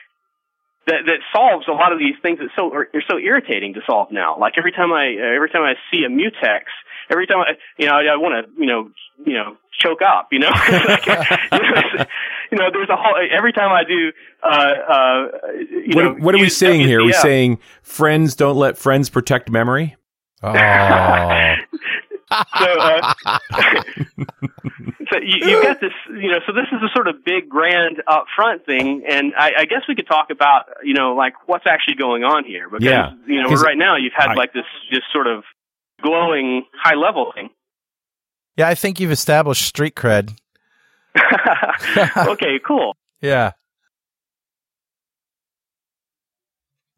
[0.89, 3.81] that that solves a lot of these things that so are, are so irritating to
[3.87, 4.39] solve now.
[4.39, 6.65] Like every time I every time I see a mutex,
[7.11, 8.91] every time I you know I, I want to you know
[9.25, 10.29] you know choke up.
[10.33, 12.05] You know, like, you, know
[12.53, 14.13] you know there's a whole every time I do.
[14.43, 15.27] Uh, uh,
[15.61, 17.01] you what, know, what are we saying here?
[17.01, 19.97] Are we saying friends don't let friends protect memory?
[20.41, 20.55] Oh.
[22.31, 23.15] So, uh,
[25.11, 28.03] so you, have got this, you know, so this is a sort of big, grand,
[28.07, 31.95] upfront thing, and I, I, guess we could talk about, you know, like what's actually
[31.97, 35.05] going on here, because yeah, you know, right now you've had I, like this, just
[35.13, 35.45] sort of
[36.03, 37.51] glowing, high level thing.
[38.57, 40.37] Yeah, I think you've established street cred.
[42.17, 42.97] okay, cool.
[43.21, 43.53] Yeah.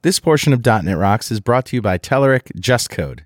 [0.02, 3.20] This portion of .NET Rocks is brought to you by Telerik JustCode.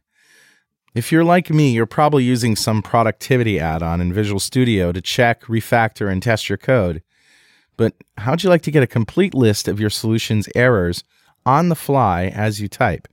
[0.94, 5.00] If you're like me, you're probably using some productivity add on in Visual Studio to
[5.00, 7.02] check, refactor, and test your code.
[7.76, 11.02] But how'd you like to get a complete list of your solution's errors
[11.44, 13.08] on the fly as you type,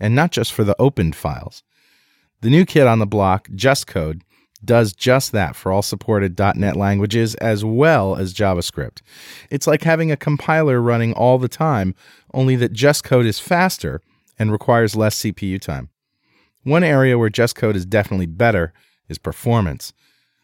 [0.00, 1.62] and not just for the opened files?
[2.40, 4.22] The new kit on the block, JustCode,
[4.64, 9.02] does just that for all supported .NET languages as well as JavaScript.
[9.50, 11.94] It's like having a compiler running all the time,
[12.32, 14.00] only that JustCode is faster
[14.38, 15.90] and requires less CPU time.
[16.68, 18.74] One area where JustCode is definitely better
[19.08, 19.94] is performance.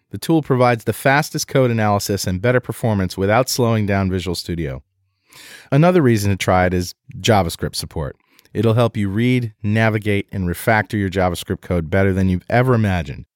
[0.09, 4.83] The tool provides the fastest code analysis and better performance without slowing down Visual Studio.
[5.71, 8.17] Another reason to try it is JavaScript support.
[8.55, 13.27] It'll help you read, navigate, and refactor your JavaScript code better than you've ever imagined.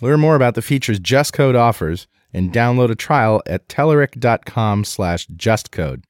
[0.00, 6.02] Learn more about the features JustCode offers and download a trial at telerik.com slash justcode.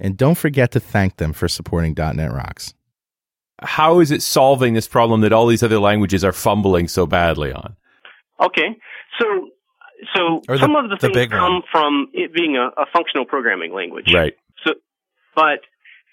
[0.00, 2.74] And don't forget to thank them for supporting .NET Rocks
[3.62, 7.52] how is it solving this problem that all these other languages are fumbling so badly
[7.52, 7.76] on?
[8.40, 8.76] Okay,
[9.20, 9.48] so
[10.14, 11.62] so the, some of the, the things come one.
[11.70, 14.34] from it being a, a, functional programming language, right?
[14.64, 14.74] So,
[15.36, 15.60] but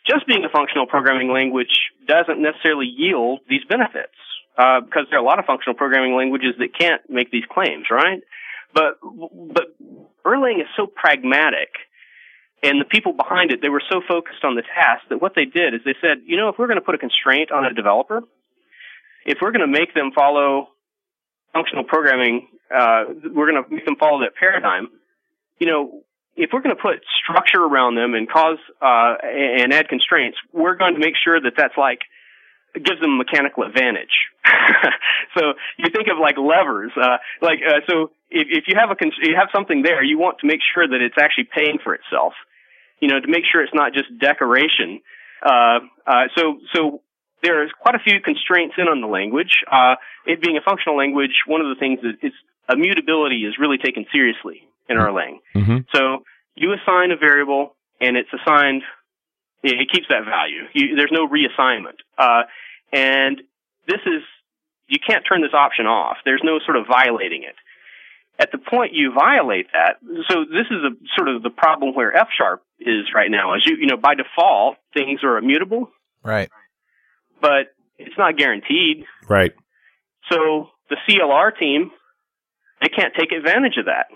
[0.08, 4.14] just being a functional programming language doesn't necessarily yield these benefits
[4.58, 7.86] uh, because there are a lot of functional programming languages that can't make these claims,
[7.90, 8.22] right?
[8.74, 9.74] But but
[10.26, 11.70] Erlang is so pragmatic
[12.62, 15.46] and the people behind it, they were so focused on the task that what they
[15.46, 17.74] did is they said, you know, if we're going to put a constraint on a
[17.74, 18.22] developer,
[19.26, 20.70] if we're going to make them follow
[21.54, 24.90] functional programming, uh, we're going to make them follow that paradigm.
[25.60, 26.02] You know,
[26.36, 30.76] if we're going to put structure around them and cause uh, and add constraints, we're
[30.76, 32.00] going to make sure that that's like
[32.74, 34.14] gives them mechanical advantage.
[35.38, 38.96] so you think of like levers, uh, like uh, so if, if you have a
[39.22, 42.34] you have something there, you want to make sure that it's actually paying for itself.
[43.00, 45.02] You know, to make sure it's not just decoration.
[45.42, 47.02] Uh, uh, so so
[47.42, 49.64] there's quite a few constraints in on the language.
[49.72, 52.34] Uh, it being a functional language, one of the things that is
[52.72, 55.40] immutability is really taken seriously in Erlang.
[55.56, 55.78] Mm-hmm.
[55.94, 56.24] So
[56.56, 58.84] you assign a variable and it's assigned,
[59.64, 60.64] it keeps that value.
[60.74, 62.00] You, there's no reassignment.
[62.18, 62.44] Uh,
[62.92, 63.42] and
[63.88, 64.24] this is,
[64.88, 66.18] you can't turn this option off.
[66.26, 67.56] There's no sort of violating it.
[68.40, 69.98] At the point you violate that,
[70.30, 73.54] so this is a sort of the problem where F sharp is right now.
[73.54, 75.90] As you, you know, by default, things are immutable.
[76.24, 76.50] Right
[77.42, 79.06] but it's not guaranteed.
[79.28, 79.52] Right.
[80.32, 81.92] So the CLR team,
[82.82, 84.08] they can't take advantage of that.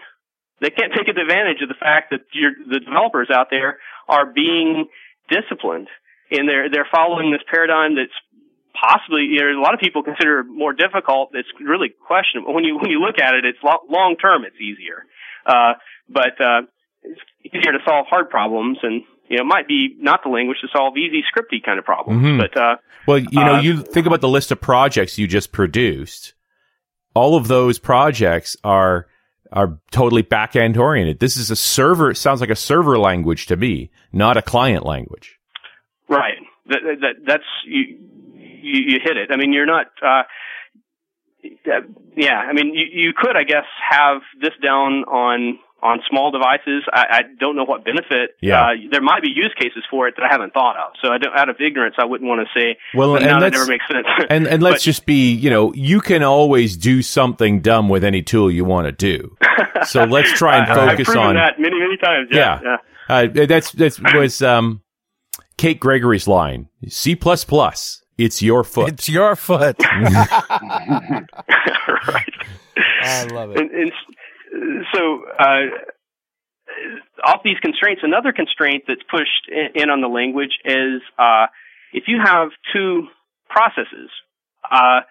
[0.62, 4.88] They can't take advantage of the fact that the developers out there are being
[5.29, 5.88] disciplined
[6.31, 8.15] and they're they're following this paradigm that's
[8.73, 11.29] possibly you know a lot of people consider more difficult.
[11.33, 13.45] It's really questionable when you when you look at it.
[13.45, 14.43] It's long term.
[14.45, 15.05] It's easier,
[15.45, 15.73] uh,
[16.09, 16.62] but uh,
[17.03, 20.57] it's easier to solve hard problems and you know, it might be not the language
[20.62, 22.23] to solve easy scripty kind of problems.
[22.23, 22.39] Mm-hmm.
[22.39, 22.75] But uh,
[23.07, 26.33] well, you know, uh, you think about the list of projects you just produced.
[27.15, 29.07] All of those projects are
[29.53, 31.19] are totally back end oriented.
[31.19, 32.13] This is a server.
[32.13, 35.39] Sounds like a server language to me, not a client language.
[36.09, 36.39] Right.
[36.67, 37.97] That, that that's you,
[38.33, 39.29] you, you hit it.
[39.31, 39.87] I mean, you're not.
[40.01, 40.23] Uh,
[42.15, 46.83] yeah, I mean, you, you could, I guess, have this down on on small devices.
[46.91, 48.35] I, I don't know what benefit.
[48.41, 48.61] Yeah.
[48.61, 50.93] Uh, there might be use cases for it that I haven't thought of.
[51.03, 52.77] So I don't, out of ignorance, I wouldn't want to say.
[52.95, 54.07] Well, and that never makes sense.
[54.29, 58.03] and and let's but, just be, you know, you can always do something dumb with
[58.03, 59.37] any tool you want to do.
[59.85, 62.29] So let's try and focus I've on that many many times.
[62.31, 62.61] Yeah.
[62.63, 62.77] Yeah.
[63.09, 63.15] yeah.
[63.15, 64.81] Uh, that's that's was um,
[65.57, 66.69] Kate Gregory's line.
[66.87, 68.01] C plus plus.
[68.17, 68.89] It's your foot.
[68.89, 69.77] It's your foot.
[69.83, 71.27] right.
[73.01, 73.59] I love it.
[73.59, 73.91] And, and
[74.93, 75.65] so uh,
[77.25, 81.47] off these constraints, another constraint that's pushed in, on the language is uh,
[81.91, 83.07] if you have two
[83.49, 84.09] processes,
[84.69, 85.01] uh,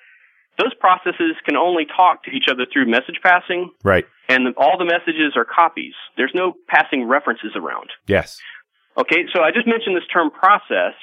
[0.58, 3.70] those processes can only talk to each other through message passing.
[3.82, 4.04] Right.
[4.28, 5.94] And all the messages are copies.
[6.16, 7.90] There's no passing references around.
[8.06, 8.38] Yes.
[8.96, 10.94] Okay, so I just mentioned this term process,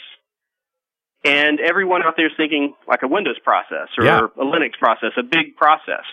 [1.26, 4.28] and everyone out there is thinking like a Windows process or yeah.
[4.38, 6.06] a Linux process, a big process.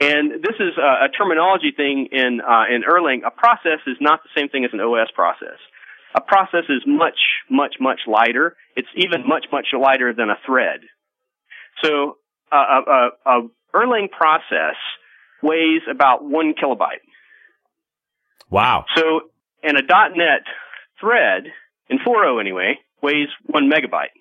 [0.00, 3.26] And this is a, a terminology thing in uh, in Erlang.
[3.26, 5.58] A process is not the same thing as an OS process.
[6.14, 7.18] A process is much,
[7.50, 8.56] much, much lighter.
[8.74, 10.80] It's even much, much lighter than a thread.
[11.82, 12.16] So
[12.50, 14.76] uh, a, a, a Erlang process
[15.42, 17.04] weighs about one kilobyte.
[18.50, 18.84] Wow.
[18.94, 19.20] So
[19.62, 20.42] and a .NET
[21.00, 21.44] thread
[21.88, 24.14] in 4.0 anyway weighs one megabyte.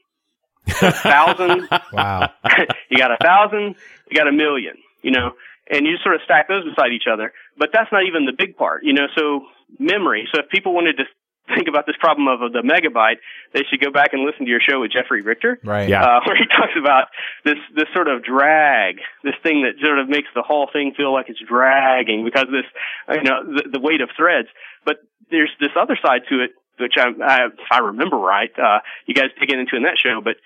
[0.73, 1.67] So a thousand.
[1.93, 2.29] wow.
[2.89, 3.75] you got a thousand.
[4.09, 4.75] You got a million.
[5.01, 5.31] You know,
[5.69, 7.33] and you sort of stack those beside each other.
[7.57, 9.07] But that's not even the big part, you know.
[9.17, 9.45] So
[9.79, 10.27] memory.
[10.33, 11.03] So if people wanted to
[11.55, 13.21] think about this problem of, of the megabyte,
[13.53, 15.87] they should go back and listen to your show with Jeffrey Richter, right?
[15.87, 17.07] Yeah, uh, where he talks about
[17.43, 21.13] this this sort of drag, this thing that sort of makes the whole thing feel
[21.13, 22.69] like it's dragging because of this,
[23.09, 24.47] you know, the, the weight of threads.
[24.85, 24.97] But
[25.29, 29.13] there's this other side to it, which I, I if I remember right, uh, you
[29.13, 30.37] guys dig into in that show, but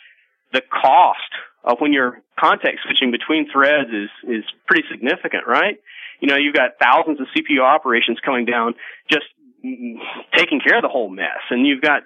[0.52, 1.32] the cost
[1.64, 5.78] uh, when you're context switching between threads is is pretty significant, right?
[6.20, 8.76] You know, you've got thousands of CPU operations coming down,
[9.10, 9.26] just
[10.36, 12.04] taking care of the whole mess, and you've got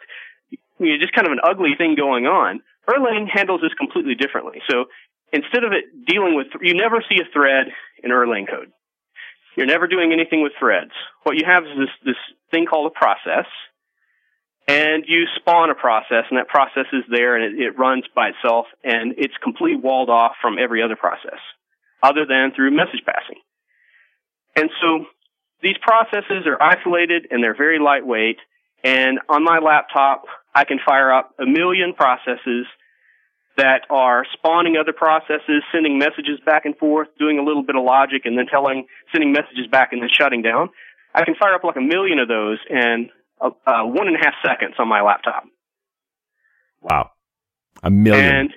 [0.52, 2.62] you know, just kind of an ugly thing going on.
[2.90, 4.62] Erlang handles this completely differently.
[4.70, 4.86] So
[5.32, 7.68] instead of it dealing with, you never see a thread
[8.04, 8.72] in Erlang code.
[9.56, 10.92] You're never doing anything with threads.
[11.24, 13.46] What you have is this, this thing called a process,
[14.68, 18.30] and you spawn a process and that process is there and it, it, runs by
[18.30, 21.40] itself and it's completely walled off from every other process
[22.02, 23.40] other than through message passing.
[24.56, 25.06] And so
[25.62, 28.38] these processes are isolated and they're very lightweight
[28.84, 30.24] and on my laptop
[30.56, 32.66] I can fire up a million processes
[33.58, 37.84] that are spawning other processes, sending messages back and forth, doing a little bit of
[37.84, 40.70] logic and then telling, sending messages back and then shutting down.
[41.14, 43.10] I can fire up like a million of those and
[43.44, 45.44] uh, one and a half seconds on my laptop.
[46.82, 47.12] Wow.
[47.84, 48.36] A million.
[48.36, 48.50] And,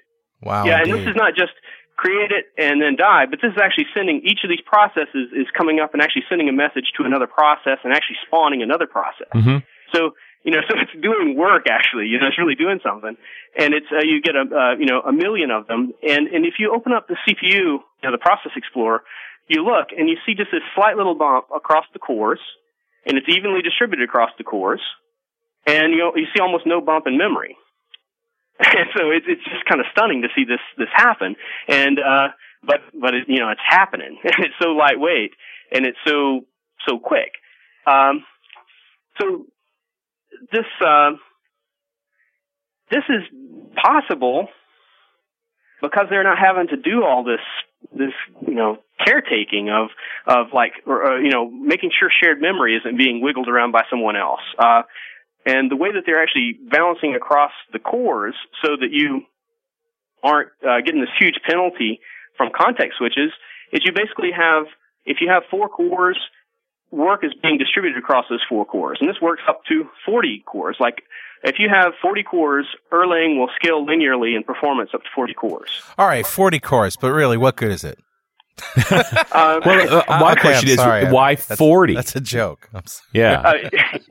[0.43, 0.65] wow.
[0.65, 0.95] Yeah, indeed.
[0.95, 1.53] and this is not just
[1.97, 5.49] create it and then die, but this is actually sending each of these processes is
[5.57, 9.33] coming up and actually sending a message to another process and actually spawning another process.
[9.35, 9.65] Mm-hmm.
[9.95, 10.13] So,
[10.45, 12.07] you know, so it's doing work actually.
[12.07, 13.17] You know, it's really doing something.
[13.59, 15.93] And it's uh, you get a uh, you know a million of them.
[16.03, 19.03] And and if you open up the CPU, you know, the Process Explorer,
[19.49, 22.41] you look and you see just this slight little bump across the cores,
[23.07, 24.83] and it's evenly distributed across the cores,
[25.67, 27.57] and you know, you see almost no bump in memory.
[28.59, 31.37] And so it's it's just kind of stunning to see this this happen.
[31.69, 32.29] And uh,
[32.63, 34.19] but but it, you know it's happening.
[34.25, 35.33] it's so lightweight
[35.73, 36.47] and it's so
[36.89, 37.33] so quick.
[37.87, 38.25] Um,
[39.21, 39.47] so
[40.53, 41.11] this uh,
[42.91, 43.23] this is
[43.77, 44.49] possible
[45.83, 47.41] because they're not having to do all this
[47.93, 48.13] this
[48.47, 49.89] you know caretaking of
[50.27, 53.83] of like or, uh, you know making sure shared memory isn't being wiggled around by
[53.91, 54.41] someone else.
[54.59, 54.83] Uh,
[55.45, 59.23] and the way that they're actually balancing across the cores so that you
[60.23, 62.01] aren't uh, getting this huge penalty
[62.37, 63.31] from context switches
[63.73, 64.67] is you basically have
[65.05, 66.19] if you have four cores
[66.97, 70.77] work is being distributed across those four cores and this works up to 40 cores
[70.81, 71.03] like
[71.45, 75.83] if you have 40 cores erlang will scale linearly in performance up to 40 cores
[75.99, 77.99] all right 40 cores but really what good is it
[78.91, 81.95] uh, well, uh, my okay, question is why that's, 40?
[81.95, 82.71] That's a joke.
[83.13, 83.41] Yeah.
[83.41, 83.55] Uh,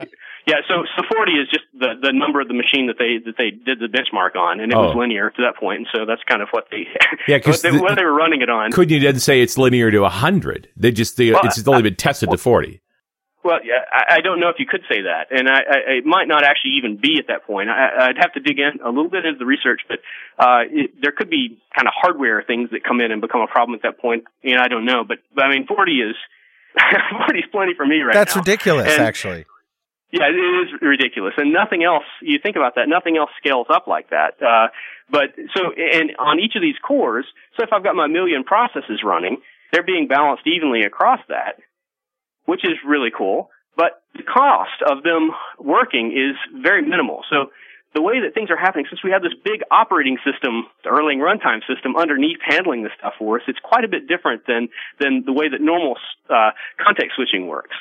[0.46, 3.34] yeah, so so 40 is just the the number of the machine that they that
[3.36, 4.86] they did the benchmark on, and it oh.
[4.86, 6.86] was linear to that point, and so that's kind of what they
[7.28, 8.70] yeah what, they, the, what they were running it on.
[8.70, 10.68] Couldn't you then say it's linear to 100?
[10.76, 12.80] They just the, well, it's only been tested well, to 40.
[13.42, 16.06] Well, yeah, I, I don't know if you could say that, and I, I, it
[16.06, 17.68] might not actually even be at that point.
[17.68, 19.98] I, I'd have to dig in a little bit into the research, but
[20.38, 23.46] uh, it, there could be kind of hardware things that come in and become a
[23.48, 24.24] problem at that point.
[24.42, 26.14] You know, I don't know, but, but I mean, 40 is
[27.26, 28.42] 40 is plenty for me right That's now.
[28.42, 29.44] That's ridiculous, and, actually.
[30.16, 32.04] Yeah, it is ridiculous, and nothing else.
[32.22, 34.40] You think about that, nothing else scales up like that.
[34.40, 34.68] Uh,
[35.10, 39.04] but so, and on each of these cores, so if I've got my million processes
[39.04, 39.36] running,
[39.72, 41.60] they're being balanced evenly across that,
[42.46, 43.50] which is really cool.
[43.76, 47.20] But the cost of them working is very minimal.
[47.28, 47.52] So
[47.94, 51.20] the way that things are happening, since we have this big operating system, the Erlang
[51.20, 55.24] runtime system underneath handling this stuff for us, it's quite a bit different than than
[55.26, 55.98] the way that normal
[56.30, 57.76] uh, context switching works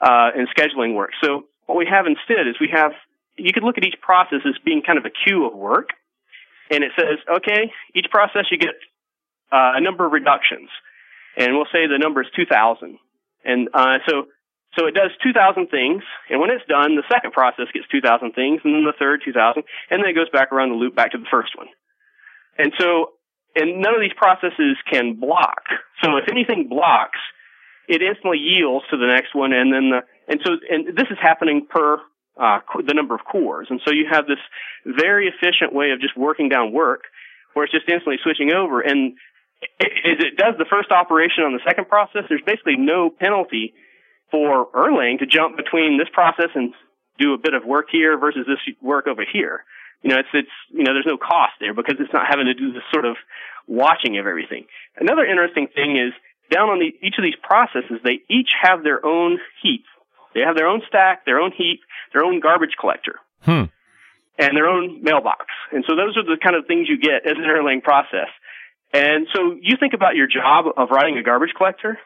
[0.00, 1.14] uh, and scheduling works.
[1.24, 2.92] So what we have instead is we have,
[3.36, 5.90] you could look at each process as being kind of a queue of work.
[6.70, 8.76] And it says, okay, each process you get
[9.52, 10.70] uh, a number of reductions.
[11.36, 12.98] And we'll say the number is 2,000.
[13.44, 14.26] And uh, so,
[14.78, 16.02] so it does 2,000 things.
[16.30, 19.62] And when it's done, the second process gets 2,000 things, and then the third 2,000,
[19.90, 21.68] and then it goes back around the loop back to the first one.
[22.58, 23.12] And so,
[23.56, 25.64] and none of these processes can block.
[26.02, 27.20] So if anything blocks,
[27.88, 31.18] it instantly yields to the next one, and then the and so and this is
[31.20, 31.98] happening per
[32.40, 34.40] uh, the number of cores, and so you have this
[34.86, 37.04] very efficient way of just working down work,
[37.52, 38.80] where it's just instantly switching over.
[38.80, 39.14] And
[39.62, 43.74] as it does the first operation on the second process, there's basically no penalty
[44.30, 46.72] for Erlang to jump between this process and
[47.18, 49.64] do a bit of work here versus this work over here.
[50.02, 52.54] You know, it's it's you know, there's no cost there because it's not having to
[52.54, 53.16] do this sort of
[53.68, 54.66] watching of everything.
[54.96, 56.12] Another interesting thing is
[56.52, 59.84] down on the, each of these processes, they each have their own heap.
[60.34, 61.80] They have their own stack, their own heap,
[62.12, 63.64] their own garbage collector, hmm.
[64.38, 65.46] and their own mailbox.
[65.72, 68.28] And so those are the kind of things you get as an Erlang process.
[68.92, 71.98] And so you think about your job of writing a garbage collector.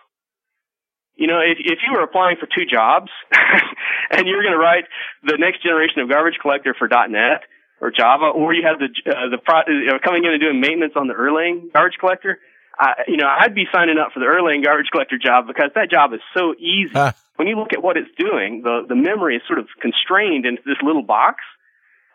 [1.17, 3.11] You know, if, if you were applying for two jobs
[4.11, 4.85] and you're going to write
[5.25, 7.43] the next generation of garbage collector for .NET
[7.81, 10.95] or Java, or you have the uh, the pro, know, coming in and doing maintenance
[10.97, 12.39] on the Erlang garbage collector,
[12.79, 15.91] I, you know, I'd be signing up for the Erlang garbage collector job because that
[15.91, 16.93] job is so easy.
[16.93, 17.13] Huh.
[17.37, 20.63] When you look at what it's doing, the, the memory is sort of constrained into
[20.65, 21.45] this little box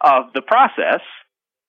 [0.01, 1.01] of the process.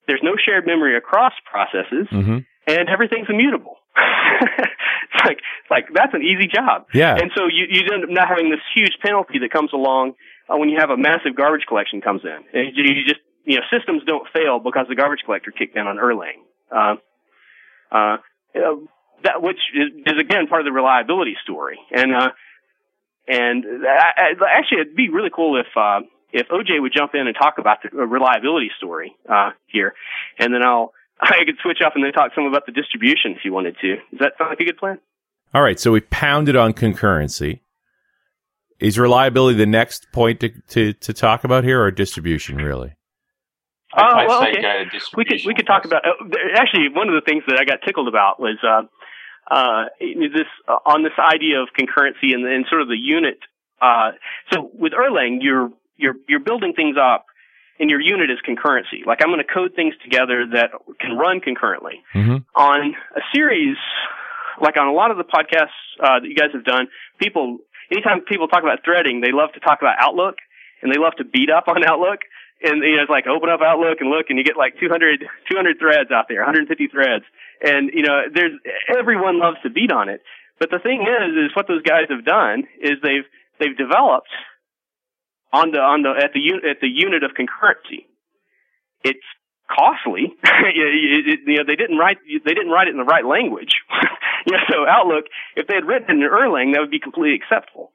[0.07, 2.39] There's no shared memory across processes, mm-hmm.
[2.67, 3.77] and everything's immutable.
[3.95, 5.39] it's like,
[5.69, 6.87] like that's an easy job.
[6.93, 7.15] Yeah.
[7.15, 10.13] And so you, you end up not having this huge penalty that comes along
[10.49, 12.39] uh, when you have a massive garbage collection comes in.
[12.53, 15.85] And you, you just, you know, systems don't fail because the garbage collector kicked in
[15.85, 16.41] on Erlang.
[16.71, 16.95] Uh,
[17.93, 18.17] uh,
[18.55, 18.75] uh,
[19.23, 21.79] that which is, is, again part of the reliability story.
[21.91, 22.29] And uh,
[23.27, 26.01] and I, I, actually, it'd be really cool if uh,
[26.31, 29.93] if OJ would jump in and talk about the reliability story uh, here,
[30.39, 33.45] and then I'll I could switch off and then talk some about the distribution if
[33.45, 33.95] you wanted to.
[34.11, 34.99] Does that sound like a good plan?
[35.53, 37.59] All right, so we pounded on concurrency.
[38.79, 42.95] Is reliability the next point to, to, to talk about here, or distribution really?
[43.95, 44.89] Oh, well, okay.
[45.15, 46.25] we could we could talk about uh,
[46.55, 48.83] actually one of the things that I got tickled about was uh,
[49.49, 53.39] uh, this uh, on this idea of concurrency and, and sort of the unit.
[53.81, 54.11] Uh,
[54.51, 57.25] so with Erlang, you're you're you're building things up,
[57.79, 59.05] and your unit is concurrency.
[59.05, 62.01] Like I'm going to code things together that can run concurrently.
[62.15, 62.37] Mm-hmm.
[62.55, 63.77] On a series,
[64.61, 66.87] like on a lot of the podcasts uh, that you guys have done,
[67.19, 67.59] people
[67.91, 70.35] anytime people talk about threading, they love to talk about Outlook
[70.81, 72.19] and they love to beat up on Outlook
[72.63, 75.25] and you know, it's like open up Outlook and look, and you get like 200,
[75.51, 77.25] 200 threads out there, 150 threads,
[77.61, 78.53] and you know, there's
[78.87, 80.21] everyone loves to beat on it.
[80.59, 83.27] But the thing is, is what those guys have done is they've
[83.59, 84.31] they've developed
[85.51, 88.07] on the on the at the at the unit of concurrency.
[89.03, 89.27] It's
[89.67, 90.31] costly.
[90.73, 93.75] you know, they didn't write they didn't write it in the right language.
[94.47, 97.35] you know, so Outlook, if they had written it in Erlang, that would be completely
[97.35, 97.91] acceptable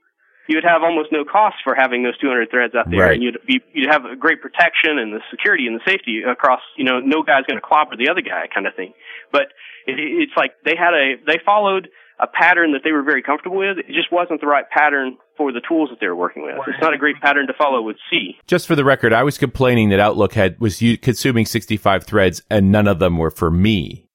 [0.48, 3.14] you would have almost no cost for having those 200 threads out there, right.
[3.14, 6.60] and you'd be, you'd have a great protection and the security and the safety across.
[6.76, 8.94] You know, no guy's going to clobber the other guy, kind of thing.
[9.30, 9.52] But
[9.86, 11.88] it, it's like they had a they followed
[12.20, 13.78] a pattern that they were very comfortable with.
[13.78, 16.56] It just wasn't the right pattern for the tools that they were working with.
[16.66, 18.36] It's not a great pattern to follow with C.
[18.46, 22.72] Just for the record, I was complaining that Outlook had was consuming 65 threads and
[22.72, 24.07] none of them were for me.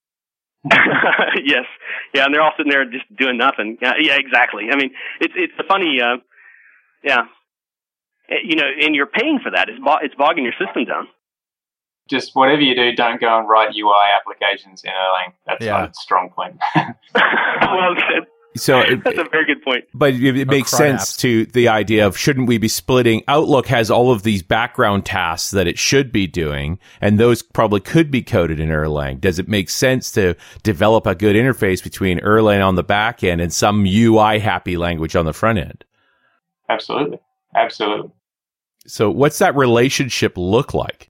[1.44, 1.66] yes,
[2.14, 3.78] yeah, and they're all sitting there just doing nothing.
[3.82, 4.66] Yeah, yeah, exactly.
[4.72, 6.18] I mean, it's it's a funny, uh,
[7.04, 7.24] yeah,
[8.30, 9.68] eh, you know, and you're paying for that.
[9.70, 11.08] It's bo- it's bogging your system down.
[12.10, 15.34] Just whatever you do, don't go and write UI applications in Erlang.
[15.46, 15.72] That's Yeah.
[15.80, 16.58] not a strong point.
[16.76, 17.96] well,
[18.56, 19.86] So it, that's a very good point.
[19.94, 21.18] But it, it makes sense apps.
[21.20, 23.24] to the idea of shouldn't we be splitting?
[23.28, 27.80] Outlook has all of these background tasks that it should be doing, and those probably
[27.80, 29.20] could be coded in Erlang.
[29.20, 33.42] Does it make sense to develop a good interface between Erlang on the back end
[33.42, 35.84] and some UI happy language on the front end?
[36.70, 37.20] Absolutely,
[37.56, 38.12] absolutely.
[38.86, 41.10] So, what's that relationship look like?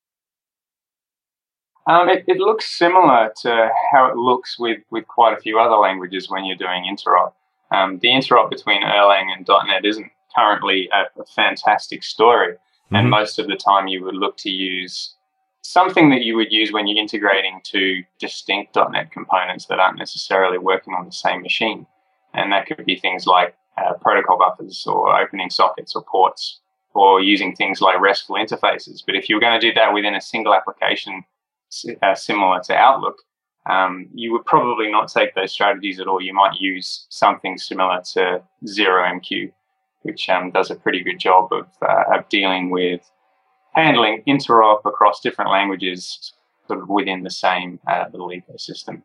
[1.86, 5.76] Um, it, it looks similar to how it looks with, with quite a few other
[5.76, 7.34] languages when you're doing interop.
[7.72, 12.56] Um, the interop between Erlang and .NET isn't currently a, a fantastic story,
[12.92, 13.10] and Mhm.
[13.10, 15.16] most of the time you would look to use
[15.62, 20.58] something that you would use when you're integrating two distinct .NET components that aren't necessarily
[20.58, 21.86] working on the same machine,
[22.34, 26.60] and that could be things like uh, protocol buffers or opening sockets or ports,
[26.94, 29.04] or using things like RESTful interfaces.
[29.06, 31.24] But if you're going to do that within a single application
[32.02, 33.18] uh, similar to Outlook,
[33.70, 36.22] um, you would probably not take those strategies at all.
[36.22, 39.52] You might use something similar to ZeroMQ,
[40.02, 43.02] which um, does a pretty good job of, uh, of dealing with
[43.74, 46.34] handling interop across different languages
[46.68, 49.04] sort of within the same uh, little ecosystem.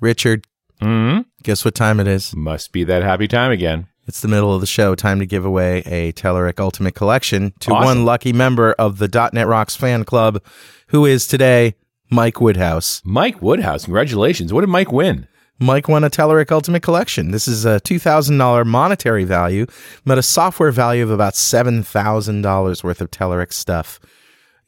[0.00, 0.46] Richard,
[0.80, 2.34] hmm guess what time it is?
[2.34, 3.88] Must be that happy time again.
[4.06, 4.94] It's the middle of the show.
[4.94, 7.84] Time to give away a Telerik Ultimate Collection to Awesome.
[7.84, 10.42] one lucky member of the .NET Rocks fan club,
[10.88, 11.76] who is today
[12.10, 13.00] Mike Woodhouse.
[13.04, 14.52] Mike Woodhouse, congratulations.
[14.52, 15.28] What did Mike win?
[15.60, 17.30] Mike won a Telerik Ultimate Collection.
[17.30, 19.66] This is a $2,000 monetary value,
[20.04, 24.00] but a software value of about $7,000 worth of Telerik stuff.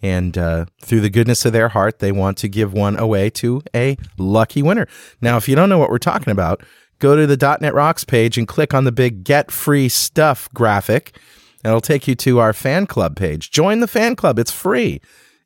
[0.00, 3.62] And uh, through the goodness of their heart, they want to give one away to
[3.74, 4.86] a lucky winner.
[5.20, 6.62] Now, if you don't know what we're talking about,
[7.04, 11.18] go to the .NET Rocks page and click on the big Get Free Stuff graphic.
[11.62, 13.50] And it'll take you to our fan club page.
[13.50, 14.38] Join the fan club.
[14.38, 15.02] It's free.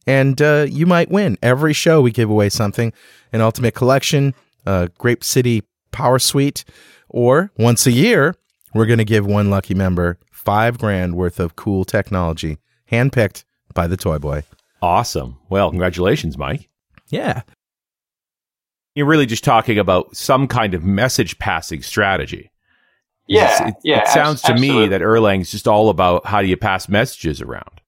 [0.07, 1.37] And uh, you might win.
[1.43, 2.93] Every show we give away something
[3.33, 4.35] an Ultimate Collection,
[4.67, 6.65] a Grape City Power Suite,
[7.09, 8.37] or once a year,
[8.73, 12.59] we're going to give one lucky member five grand worth of cool technology,
[12.91, 13.43] handpicked
[13.75, 14.45] by the Toy Boy.
[14.81, 15.39] Awesome.
[15.49, 16.69] Well, congratulations, Mike.
[17.09, 17.43] Yeah.
[18.95, 22.51] You're really just talking about some kind of message passing strategy.
[23.27, 24.01] Yeah, it, yeah.
[24.01, 24.89] It sounds to me absolutely.
[24.89, 27.81] that Erlang's just all about how do you pass messages around.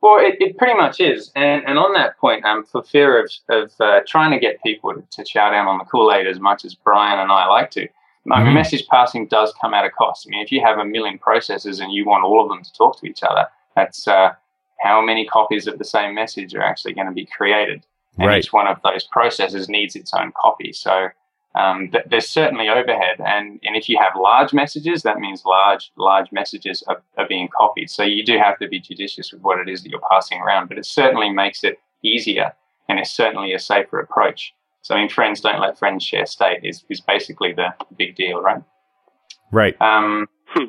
[0.00, 1.30] Well, it, it pretty much is.
[1.36, 4.94] And, and on that point, um, for fear of, of uh, trying to get people
[4.94, 7.70] to, to chow down on the Kool Aid as much as Bryan and I like
[7.72, 7.82] to,
[8.30, 8.54] I mean, Mhm.
[8.54, 10.26] message passing does come at a cost.
[10.26, 12.72] I mean, if you have a million processes and you want all of them to
[12.72, 14.32] talk to each other, that's uh,
[14.80, 17.84] how many copies of the same message are actually going to be created.
[18.18, 18.38] And Right.
[18.44, 20.72] each one of those processes needs its own copy.
[20.72, 21.08] So
[21.54, 23.20] um, th- there's certainly overhead.
[23.20, 27.48] And, and if you have large messages, that means large, large messages are, are being
[27.56, 27.90] copied.
[27.90, 30.68] So you do have to be judicious with what it is that you're passing around,
[30.68, 32.52] but it certainly makes it easier
[32.88, 34.52] and it's certainly a safer approach.
[34.82, 38.40] So, I mean, friends don't let friends share state is, is basically the big deal,
[38.42, 38.62] right?
[39.52, 39.80] Right.
[39.80, 40.64] Um, Hmm.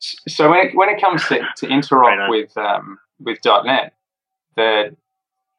[0.00, 3.94] so when it, when it comes to, to interop Right with um, with .NET,
[4.56, 4.94] the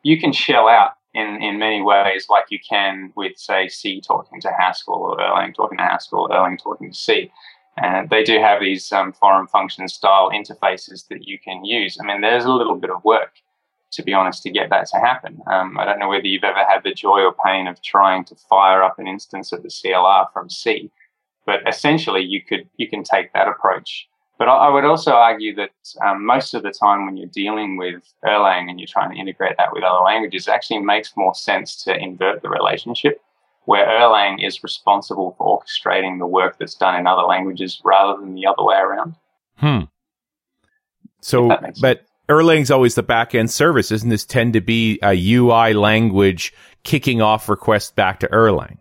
[0.04, 4.40] you can shell out in, in many ways, like you can with say C talking
[4.42, 7.32] to Haskell or Erlang talking to Haskell, or Erlang talking to C.
[7.78, 11.98] And they do have these um, foreign function style interfaces that you can use.
[12.02, 13.34] I mean, there's a little bit of work,
[13.92, 15.42] to be honest, to get that to happen.
[15.48, 18.36] Um, I don't know whether you've ever had the joy or pain of trying to
[18.36, 20.92] fire up an instance of the CLR from C
[21.46, 24.08] but essentially you could you can take that approach.
[24.38, 25.72] But I, I would also argue that
[26.06, 29.58] um, most of the time when you're dealing with Erlang and you're trying to integrate
[29.58, 33.22] that with other languages, it actually makes more sense to invert the relationship,
[33.66, 38.36] where Erlang is responsible for orchestrating the work that's done in other languages rather than
[38.36, 39.16] the other way around.
[39.58, 39.82] Hmm.
[41.22, 43.90] So, If that makes but Erlang's always the back end service.
[43.90, 48.80] Doesn't this tend to be a UI language kicking off requests back to Erlang?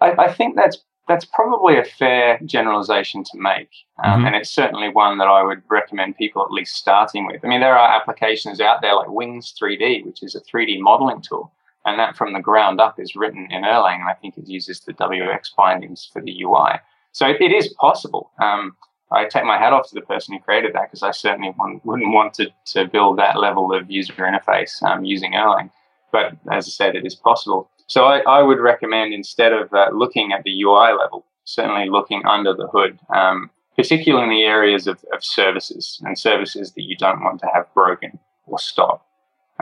[0.00, 3.70] I, I think that's that's probably a fair generalization to make.
[4.02, 4.26] Um, mm-hmm.
[4.26, 7.44] And it's certainly one that I would recommend people at least starting with.
[7.44, 11.20] I mean, there are applications out there like Wings 3D, which is a 3D modeling
[11.20, 11.52] tool.
[11.84, 14.00] And that from the ground up is written in Erlang.
[14.00, 16.80] And I think it uses the WX bindings for the UI.
[17.12, 18.30] So it, it is possible.
[18.40, 18.74] Um,
[19.12, 21.84] I take my hat off to the person who created that because I certainly want,
[21.84, 25.70] wouldn't want to, to build that level of user interface um, using Erlang.
[26.10, 27.68] But as I said, it is possible.
[27.86, 32.22] So I, I would recommend instead of uh, looking at the UI level, certainly looking
[32.26, 36.96] under the hood, um, particularly in the areas of, of, services and services that you
[36.96, 39.06] don't want to have broken or stop.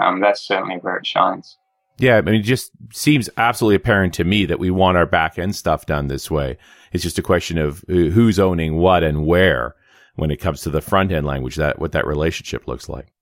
[0.00, 1.56] Um, that's certainly where it shines.
[1.98, 5.38] Yeah, I mean, it just seems absolutely apparent to me that we want our back
[5.38, 6.56] end stuff done this way.
[6.92, 9.74] It's just a question of who's owning what and where
[10.16, 11.56] when it comes to the front end language.
[11.56, 13.12] That what that relationship looks like.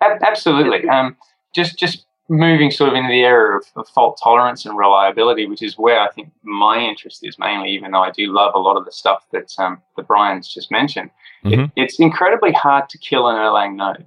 [0.00, 0.88] Absolutely.
[0.88, 1.16] Um,
[1.54, 5.62] just just moving sort of into the area of, of, fault tolerance and reliability, which
[5.62, 7.70] is where I think my interest is mainly.
[7.70, 10.70] Even though I do love a lot of the stuff that um, that Bryan's just
[10.70, 11.10] mentioned,
[11.44, 11.62] mm-hmm.
[11.62, 14.06] it, it's incredibly hard to kill an Erlang node.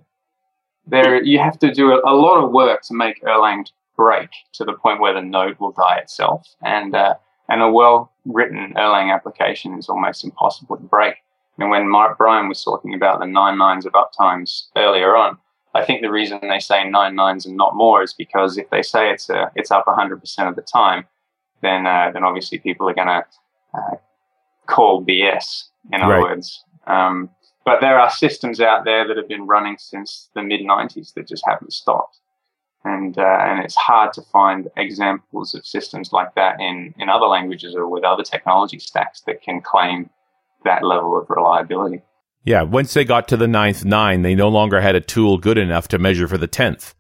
[0.88, 4.64] There, you have to do a, a, lot of work to make Erlang break to
[4.64, 7.16] the point where the node will die itself, and uh,
[7.50, 11.16] and a well written Erlang application is almost impossible to break.
[11.60, 15.38] And when Mark Bryan was talking about the nine nines of uptimes earlier on,
[15.74, 18.82] I think the reason they say nine nines and not more is because if they
[18.82, 21.06] say it's a, it's up 100% of the time,
[21.62, 23.26] then uh, then obviously people are going to
[23.74, 23.96] uh,
[24.66, 25.66] call BS.
[25.94, 26.22] In other right.
[26.22, 27.30] words, um,
[27.64, 31.30] but there are systems out there that have been running since the mid 90s that
[31.30, 32.20] just haven't stopped
[32.88, 37.26] and uh, and it's hard to find examples of systems like that in in other
[37.26, 40.10] languages or with other technology stacks that can claim
[40.64, 42.02] that level of reliability.
[42.48, 45.58] Yeah, once they got to the ninth nine, they no longer had a tool good
[45.58, 46.96] enough to measure for the tenth.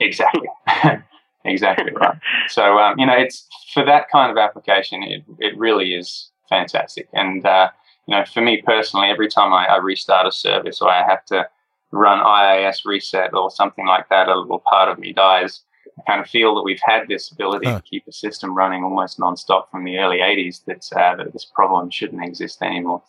[0.00, 0.48] Exactly,
[1.44, 2.16] exactly right.
[2.48, 7.06] So um, you know, it's for that kind of application, it it really is fantastic.
[7.12, 7.68] And uh,
[8.06, 11.22] you know, for me personally, every time I, I restart a service or I have
[11.26, 11.46] to
[11.90, 15.60] run IIS reset or something like that, a little part of me dies.
[15.98, 19.18] I kind of feel that we've had this ability to keep a system running almost
[19.18, 23.02] nonstop from the early 80s that, uh, that this problem shouldn't exist anymore.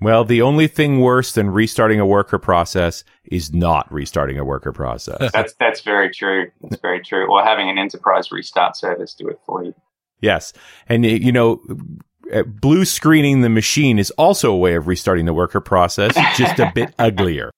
[0.00, 4.72] Well, the only thing worse than restarting a worker process is not restarting a worker
[4.72, 5.30] process.
[5.32, 6.50] that's that's very true.
[6.62, 7.30] That's very true.
[7.30, 9.74] Or having an enterprise restart service do it for you.
[10.20, 10.52] Yes,
[10.88, 11.62] and you know,
[12.32, 16.58] uh, blue screening the machine is also a way of restarting the worker process, just
[16.58, 17.50] a bit uglier.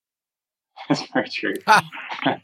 [0.89, 1.55] That's very true.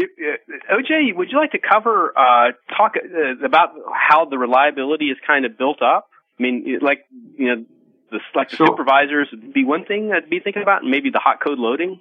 [0.00, 5.18] Uh, OJ, would you like to cover uh, talk uh, about how the reliability is
[5.26, 6.08] kind of built up?
[6.38, 7.00] I mean, like
[7.36, 7.64] you know,
[8.10, 8.66] the like the sure.
[8.66, 12.00] supervisors would be one thing I'd be thinking about, and maybe the hot code loading.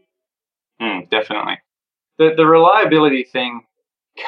[0.82, 1.60] Mm, definitely,
[2.18, 3.62] the the reliability thing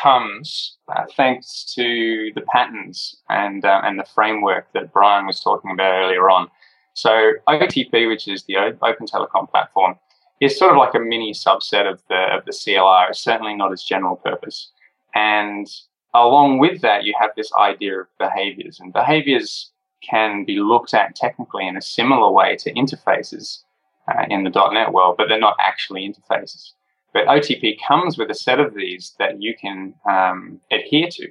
[0.01, 5.71] comes uh, thanks to the patterns and uh, and the framework that Bryan was talking
[5.71, 6.47] about earlier on.
[6.93, 9.95] So OTP, which is the Open Telecom Platform,
[10.41, 13.09] is sort of like a mini subset of the of the CLR.
[13.09, 14.71] It's certainly not its general purpose.
[15.13, 15.67] And
[16.13, 19.70] along with that, you have this idea of behaviors, and behaviors
[20.07, 23.59] can be looked at technically in a similar way to interfaces
[24.07, 26.71] uh, in the .NET world, but they're not actually interfaces.
[27.13, 31.27] But OTP comes with a set of these that you can um, adhere to,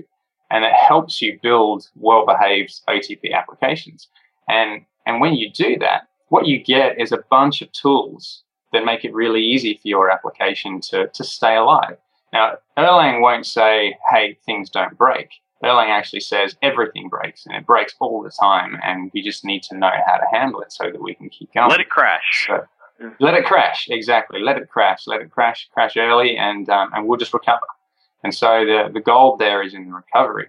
[0.50, 4.08] and it helps you build well-behaved OTP applications.
[4.48, 8.84] And and when you do that, what you get is a bunch of tools that
[8.84, 11.96] make it really easy for your application to, to stay alive.
[12.32, 15.30] Now, Erlang won't say, hey, things don't break.
[15.62, 19.62] Erlang actually says everything breaks and it breaks all the time, and we just need
[19.64, 21.70] to know how to handle it so that we can keep going.
[21.70, 22.46] Let it crash.
[22.46, 22.64] So,
[23.18, 24.40] let it crash, exactly.
[24.40, 25.06] Let it crash.
[25.06, 27.66] Let it crash, crash early, and, um, and we'll just recover.
[28.22, 30.48] And so the, the gold there is in the recovery.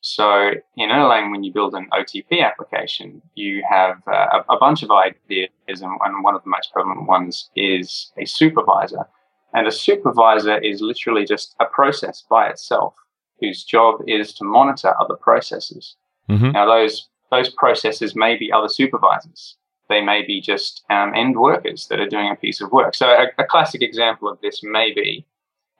[0.00, 4.82] So in Erlang, when you build an OTP application, you have uh, a, a, bunch
[4.82, 9.06] of ideas, and, and one of the most prevalent ones is a supervisor.
[9.54, 12.94] And a supervisor is literally just a process by itself
[13.40, 15.96] whose job is to monitor other processes.
[16.28, 16.52] Mm-hmm.
[16.52, 19.56] Now, those those processes may be other supervisors.
[19.88, 22.94] They may be just um, end workers that are doing a piece of work.
[22.94, 25.26] So, a, a classic example of this may be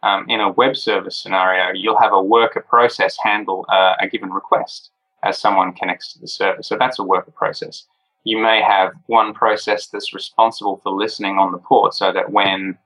[0.02, 4.30] um, in a web service scenario, you'll have a worker process handle uh, a given
[4.30, 4.90] request
[5.24, 6.62] as someone connects to the server.
[6.62, 7.84] So that's a worker process.
[8.24, 12.78] You may have one process that's responsible for listening on the port so that when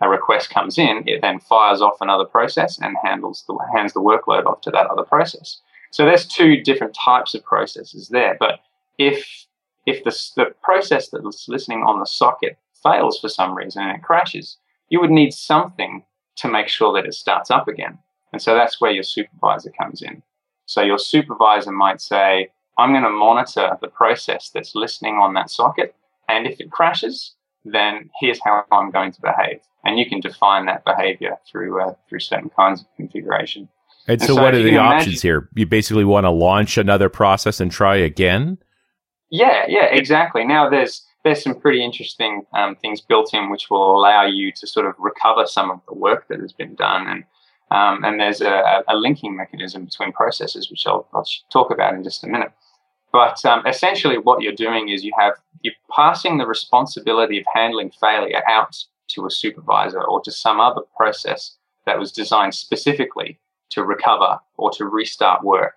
[0.00, 4.00] a request comes in, it then fires off another process and handles the, hands the
[4.00, 5.60] workload off to that other process.
[5.90, 8.36] So there's two different types of processes there.
[8.38, 8.60] But
[8.98, 9.46] if
[9.86, 14.02] if the, the process that's listening on the socket fails for some reason and it
[14.02, 16.04] crashes, you would need something
[16.36, 17.98] to make sure that it starts up again.
[18.32, 20.22] And so that's where your supervisor comes in.
[20.66, 25.50] So your supervisor might say, I'm going to monitor the process that's listening on that
[25.50, 25.94] socket.
[26.28, 27.34] And if it crashes,
[27.64, 29.60] then here's how I'm going to behave.
[29.84, 33.68] And you can define that behavior through, uh, through certain kinds of configuration.
[34.06, 35.48] And, and so, so, what are the options imagine, here?
[35.54, 38.58] You basically want to launch another process and try again?
[39.30, 40.44] Yeah, yeah, exactly.
[40.44, 44.66] Now there's there's some pretty interesting um, things built in which will allow you to
[44.66, 47.24] sort of recover some of the work that has been done, and
[47.70, 52.02] um, and there's a, a, linking mechanism between processes, which I'll, I'll talk about in
[52.02, 52.50] just a minute.
[53.12, 57.90] But um, essentially, what you're doing is you have you're passing the responsibility of handling
[58.00, 58.76] failure out
[59.08, 61.56] to a supervisor or to some other process
[61.86, 63.38] that was designed specifically
[63.70, 65.74] to recover or to restart work.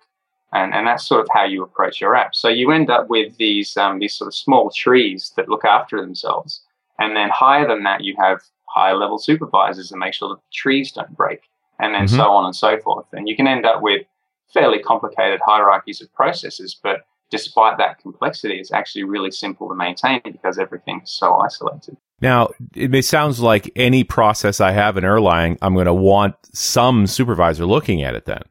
[0.52, 2.34] And, and that's sort of how you approach your app.
[2.34, 6.00] So you end up with these um, these sort of small trees that look after
[6.00, 6.62] themselves.
[7.00, 10.52] And then higher than that, you have higher level supervisors that make sure that the
[10.52, 11.40] trees don't break,
[11.80, 12.16] and then mm-hmm.
[12.16, 13.06] so on and so forth.
[13.12, 14.06] And you can end up with
[14.52, 17.04] fairly complicated hierarchies of processes, but
[17.36, 21.96] despite that complexity, it's actually really simple to maintain because everything is so isolated.
[22.20, 27.06] Now, it sounds like any process I have in Erlang, I'm going to want some
[27.06, 28.42] supervisor looking at it then.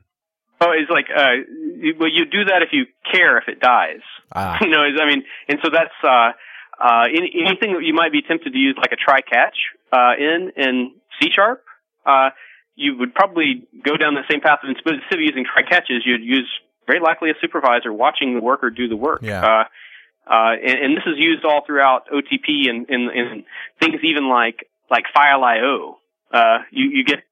[0.60, 1.44] Oh, it's like, uh,
[1.98, 4.02] well, you do that if you care if it dies.
[4.34, 4.58] Ah.
[4.62, 6.32] you know, I mean, and so that's, uh,
[6.80, 9.58] uh, any, anything that you might be tempted to use like a try catch,
[9.92, 11.64] uh, in, in C sharp,
[12.06, 12.30] uh,
[12.76, 14.60] you would probably go down the same path.
[14.64, 16.50] Instead of using try catches, you'd use
[16.86, 19.22] very likely a supervisor watching the worker do the work.
[19.22, 19.44] Yeah.
[19.44, 19.64] Uh,
[20.26, 23.44] uh, and, and, this is used all throughout OTP and, and, and
[23.82, 25.98] things even like like file I/O.
[26.32, 27.24] Uh, you you get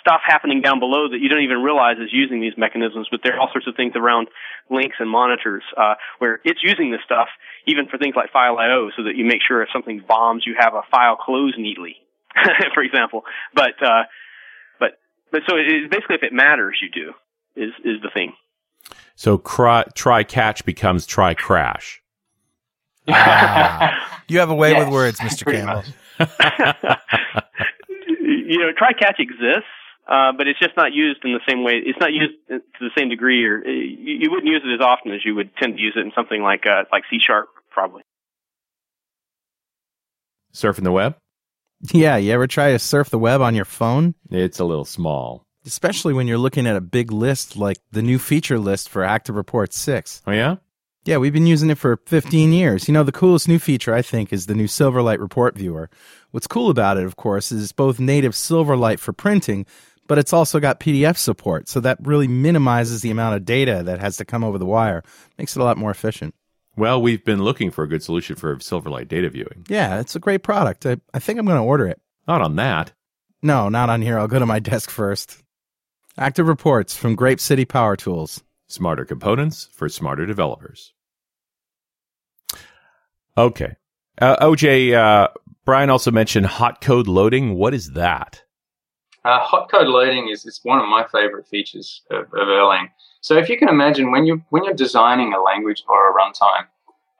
[0.00, 3.08] stuff happening down below that you don't even realize is using these mechanisms.
[3.10, 4.28] But there are all sorts of things around
[4.70, 7.28] links and monitors uh, where it's using this stuff
[7.66, 10.54] even for things like file I/O, so that you make sure if something bombs, you
[10.58, 11.96] have a file close neatly,
[12.74, 13.22] for example.
[13.54, 14.04] But uh,
[14.78, 14.98] but
[15.32, 17.12] but so it, basically, if it matters, you do
[17.60, 18.32] is is the thing.
[19.14, 22.02] So cry, try catch becomes try crash.
[23.08, 24.22] Ah.
[24.28, 25.44] you have a way yes, with words, Mr.
[25.50, 25.84] Campbell.
[28.20, 29.68] you know, try catch exists,
[30.08, 31.74] uh, but it's just not used in the same way.
[31.84, 34.80] It's not used to the same degree, or uh, you, you wouldn't use it as
[34.80, 37.48] often as you would tend to use it in something like uh, like C sharp,
[37.70, 38.02] probably.
[40.52, 41.16] Surfing the web.
[41.92, 44.14] Yeah, you ever try to surf the web on your phone?
[44.30, 45.45] It's a little small.
[45.66, 49.34] Especially when you're looking at a big list like the new feature list for Active
[49.34, 50.22] Report 6.
[50.26, 50.56] Oh, yeah?
[51.04, 52.88] Yeah, we've been using it for 15 years.
[52.88, 55.88] You know, the coolest new feature, I think, is the new Silverlight report viewer.
[56.32, 59.66] What's cool about it, of course, is it's both native Silverlight for printing,
[60.08, 61.68] but it's also got PDF support.
[61.68, 65.04] So that really minimizes the amount of data that has to come over the wire,
[65.38, 66.34] makes it a lot more efficient.
[66.76, 69.64] Well, we've been looking for a good solution for Silverlight data viewing.
[69.68, 70.84] Yeah, it's a great product.
[70.86, 72.00] I, I think I'm going to order it.
[72.26, 72.92] Not on that.
[73.42, 74.18] No, not on here.
[74.18, 75.42] I'll go to my desk first.
[76.18, 78.42] Active reports from Grape City Power Tools.
[78.68, 80.94] Smarter components for smarter developers.
[83.36, 83.76] Okay.
[84.18, 85.28] Uh, OJ, uh,
[85.66, 87.56] Bryan also mentioned hot code loading.
[87.56, 88.42] What is that?
[89.26, 92.86] Uh, hot code loading is, is one of my favorite features of, of Erlang.
[93.20, 96.66] So if you can imagine when you when you're designing a language or a runtime,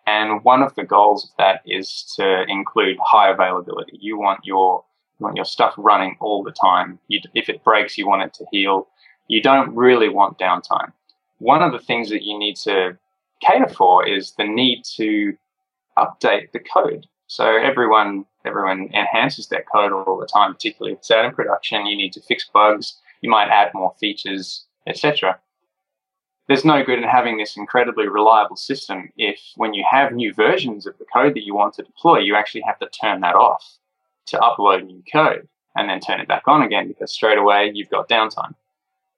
[0.06, 3.98] and one of the goals of that is to include high availability.
[4.00, 4.85] You want your you
[5.18, 6.98] want your stuff running all the time.
[7.08, 8.88] You, if it breaks, you want it to heal.
[9.28, 10.92] You don't really want downtime.
[11.38, 12.96] One of the things that you need to
[13.40, 15.36] cater for is the need to
[15.98, 17.06] update the code.
[17.26, 21.86] So everyone everyone enhances their code all the time, particularly if it's out in production.
[21.86, 22.96] You need to fix bugs.
[23.20, 25.40] You might add more features, etc.
[26.46, 30.86] There's no good in having this incredibly reliable system if, when you have new versions
[30.86, 33.78] of the code that you want to deploy, you actually have to turn that off
[34.26, 37.90] to upload new code and then turn it back on again because straight away you've
[37.90, 38.54] got downtime.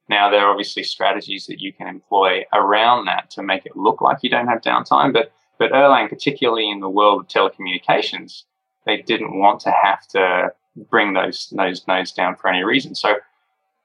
[0.09, 4.01] Now, there are obviously strategies that you can employ around that to make it look
[4.01, 8.45] like you don't have downtime, but but Erlang, particularly in the world of telecommunications,
[8.87, 10.53] they didn't want to have to
[10.89, 12.95] bring those, those nodes down for any reason.
[12.95, 13.17] So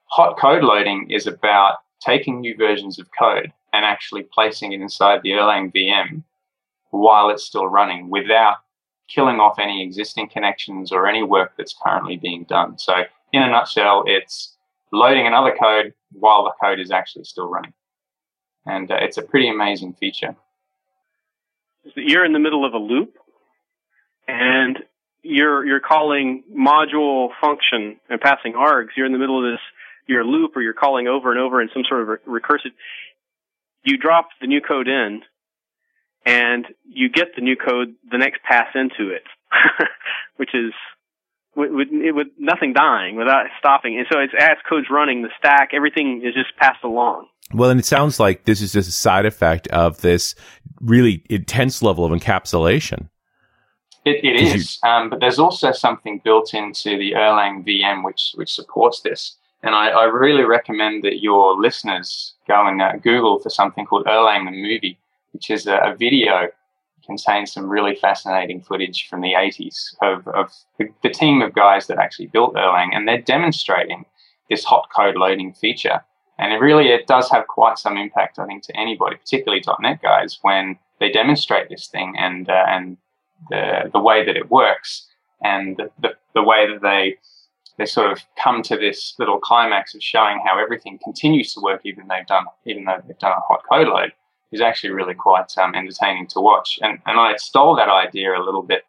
[0.05, 5.21] hot code loading is about taking new versions of code and actually placing it inside
[5.24, 6.24] the Erlang VM
[6.91, 8.57] while it's still running without
[9.14, 12.78] killing off any existing connections or any work that's currently being done.
[12.78, 12.93] So
[13.32, 14.55] in a nutshell, it's
[14.91, 17.74] loading another code while the code is actually still running.
[18.66, 20.36] And uh, it's a pretty amazing feature
[21.95, 23.16] you're in the middle of a loop
[24.28, 24.80] and
[25.22, 28.89] you're you're calling module function and passing args.
[28.95, 29.61] You're in the middle of this
[30.07, 32.72] your loop or you're calling over and over in some sort of re- recursive.
[33.84, 35.22] You drop the new code in
[36.26, 39.24] and you get the new code the next pass into it.
[40.38, 40.74] which is
[41.55, 43.97] with, with, with nothing dying, without stopping.
[43.97, 47.28] And so it's as code's running, the stack, everything is just passed along.
[47.53, 50.34] Well, and it sounds like this is just a side effect of this
[50.82, 53.09] really intense level of encapsulation.
[54.05, 58.32] It, it is, you- um, but there's also something built into the Erlang VM which
[58.36, 59.38] which supports this.
[59.61, 64.05] And I, I really recommend that your listeners go and uh, Google for something called
[64.07, 64.97] Erlang the Movie,
[65.34, 66.47] which is a, a video
[67.05, 71.88] contains some really fascinating footage from the 80s of, of the, the, team of guys
[71.88, 74.05] that actually built Erlang, and they're demonstrating
[74.49, 76.01] this hot code loading feature.
[76.39, 80.01] And it really it does have quite some impact, I think, to anybody, particularly .NET
[80.01, 82.97] guys, when they demonstrate this thing and uh, and
[83.49, 85.07] the the way that it works
[85.43, 87.17] and the, the, the way that they
[87.77, 91.81] they sort of come to this little climax of showing how everything continues to work
[91.84, 94.13] even they've done even though they've done a hot code load
[94.54, 96.80] is actually really quite um, entertaining to watch.
[96.82, 98.84] And, and I stole that idea a little bit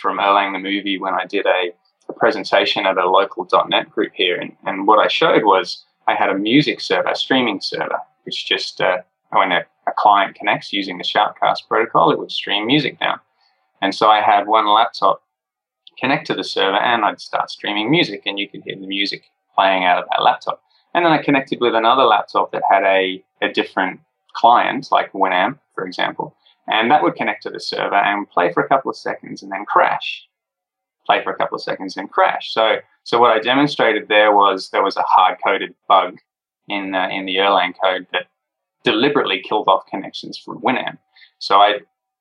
[0.00, 1.72] from Erlang the movie when I did a,
[2.08, 4.36] a presentation at a local .NET group here.
[4.36, 8.46] And, and what I showed was I had a music server, a streaming server, which
[8.46, 8.98] just, uh,
[9.30, 13.20] when a, a client connects using the Shoutcast protocol, it would stream music down.
[13.82, 15.22] And so I had one laptop
[15.98, 19.24] connect to the server and I'd start streaming music and you could hear the music
[19.54, 20.62] playing out of that laptop.
[20.94, 24.00] And then I connected with another laptop that had a, a different
[24.34, 26.36] client, like Winamp, for example,
[26.68, 29.50] and that would connect to the server and play for a couple of seconds and
[29.50, 30.26] then crash.
[31.06, 32.52] Play for a couple of seconds and crash.
[32.52, 36.18] So, so what I demonstrated there was there was a hard-coded bug
[36.68, 38.26] in uh, in the Erlang code that
[38.84, 40.98] deliberately killed off connections from Winamp.
[41.38, 41.80] So I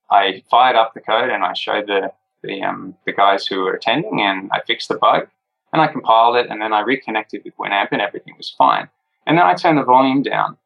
[0.09, 3.73] I fired up the code and I showed the the um, the guys who were
[3.73, 5.27] attending and I fixed the bug
[5.73, 8.89] and I compiled it and then I reconnected with Winamp and everything was fine.
[9.27, 10.57] And then I turned the volume down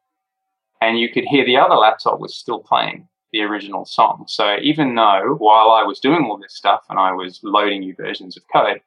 [0.84, 4.24] and you could hear the other laptop was still playing the original song.
[4.28, 7.94] So even though while I was doing all this stuff and I was loading new
[7.94, 8.80] versions of code,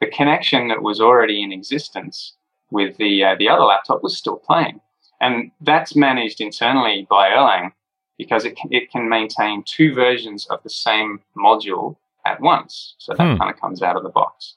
[0.00, 2.34] the connection that was already in existence
[2.70, 4.80] with the uh, the other laptop was still playing,
[5.20, 7.72] and that's managed internally by Erlang
[8.18, 11.96] because it can, it can maintain two versions of the same module
[12.26, 12.94] at once.
[12.98, 13.38] So that hmm.
[13.38, 14.54] kind of comes out of the box.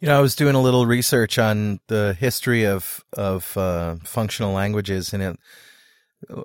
[0.00, 4.52] You know, I was doing a little research on the history of of uh, functional
[4.52, 5.40] languages, and it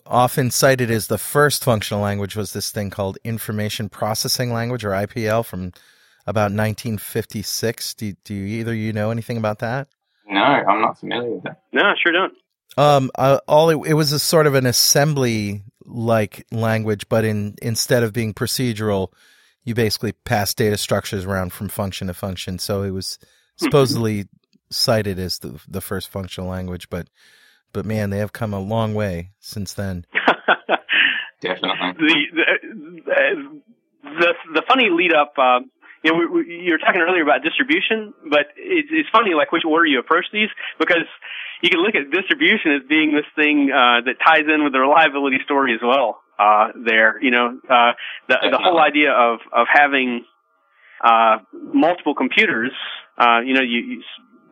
[0.06, 4.92] often cited as the first functional language was this thing called Information Processing Language or
[4.92, 5.74] IPL from
[6.26, 7.94] about 1956.
[7.96, 9.88] Do, do you, either you know anything about that?
[10.28, 11.62] No, I'm not familiar with that.
[11.72, 12.34] No, I sure don't.
[12.78, 17.56] Um, uh, all it, it, was a sort of an assembly like language, but in
[17.62, 19.10] instead of being procedural,
[19.64, 22.60] you basically pass data structures around from function to function.
[22.60, 23.18] So it was
[23.58, 24.26] supposedly
[24.72, 27.08] cited as the the first functional language, but
[27.76, 30.06] but man, they have come a long way since then.
[31.42, 32.32] Definitely.
[32.32, 32.46] The,
[33.06, 33.62] the
[34.02, 35.34] the the funny lead up.
[35.38, 35.60] Uh,
[36.04, 39.52] you know, we, we, you were talking earlier about distribution, but it's, it's funny like
[39.52, 40.50] which order you approach these
[40.80, 41.04] because
[41.62, 44.80] you can look at distribution as being this thing uh, that ties in with the
[44.80, 46.22] reliability story as well.
[46.40, 47.92] Uh, there, you know, uh,
[48.30, 50.24] the the whole idea of of having
[51.04, 52.72] uh, multiple computers.
[53.18, 54.04] Uh, you know, you, you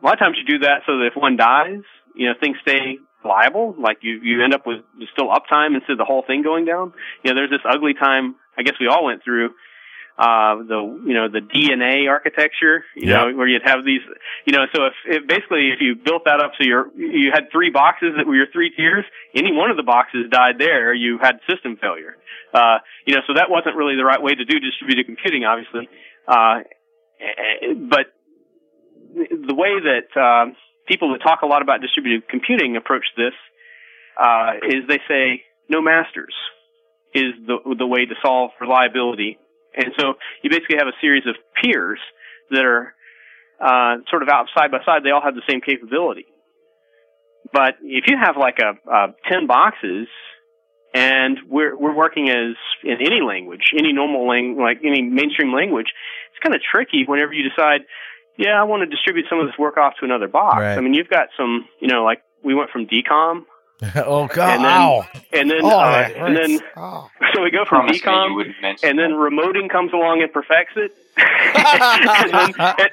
[0.02, 1.80] a lot of times you do that so that if one dies,
[2.14, 3.74] you know, things stay liable.
[3.78, 4.80] Like you, you end up with
[5.12, 6.92] still uptime instead of the whole thing going down.
[7.22, 8.36] You know, there's this ugly time.
[8.56, 9.50] I guess we all went through
[10.16, 13.24] uh, the you know the DNA architecture, you yeah.
[13.24, 14.00] know, where you'd have these,
[14.46, 17.50] you know, so if, if basically if you built that up so you're you had
[17.50, 19.04] three boxes that were your three tiers,
[19.34, 22.16] any one of the boxes died there, you had system failure.
[22.54, 25.88] Uh, you know, so that wasn't really the right way to do distributed computing, obviously.
[26.28, 26.62] Uh,
[27.90, 28.14] but
[29.14, 30.54] the way that uh,
[30.86, 33.32] people that talk a lot about distributed computing approach this
[34.20, 36.34] uh, is they say no masters
[37.14, 39.38] is the the way to solve reliability,
[39.76, 42.00] and so you basically have a series of peers
[42.50, 42.94] that are
[43.60, 45.02] uh, sort of out side by side.
[45.04, 46.26] They all have the same capability,
[47.52, 50.08] but if you have like a, a ten boxes
[50.94, 52.54] and we're we're working as
[52.84, 55.88] in any language, any normal language, like any mainstream language,
[56.30, 57.82] it's kind of tricky whenever you decide
[58.36, 60.58] yeah, I want to distribute some of this work off to another box.
[60.58, 60.76] Right.
[60.76, 63.44] I mean, you've got some, you know, like we went from DCOM.
[63.96, 64.54] oh God!
[64.54, 65.06] And then, Ow.
[65.32, 67.08] and then, oh, uh, and then, oh.
[67.34, 72.54] so we go from DCOM, and then remoting comes along and perfects it, and, then,
[72.58, 72.90] and,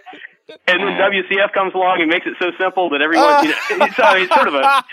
[0.68, 4.00] and then WCF comes along and makes it so simple that everyone, you know, it's,
[4.00, 4.84] I mean, it's sort of a,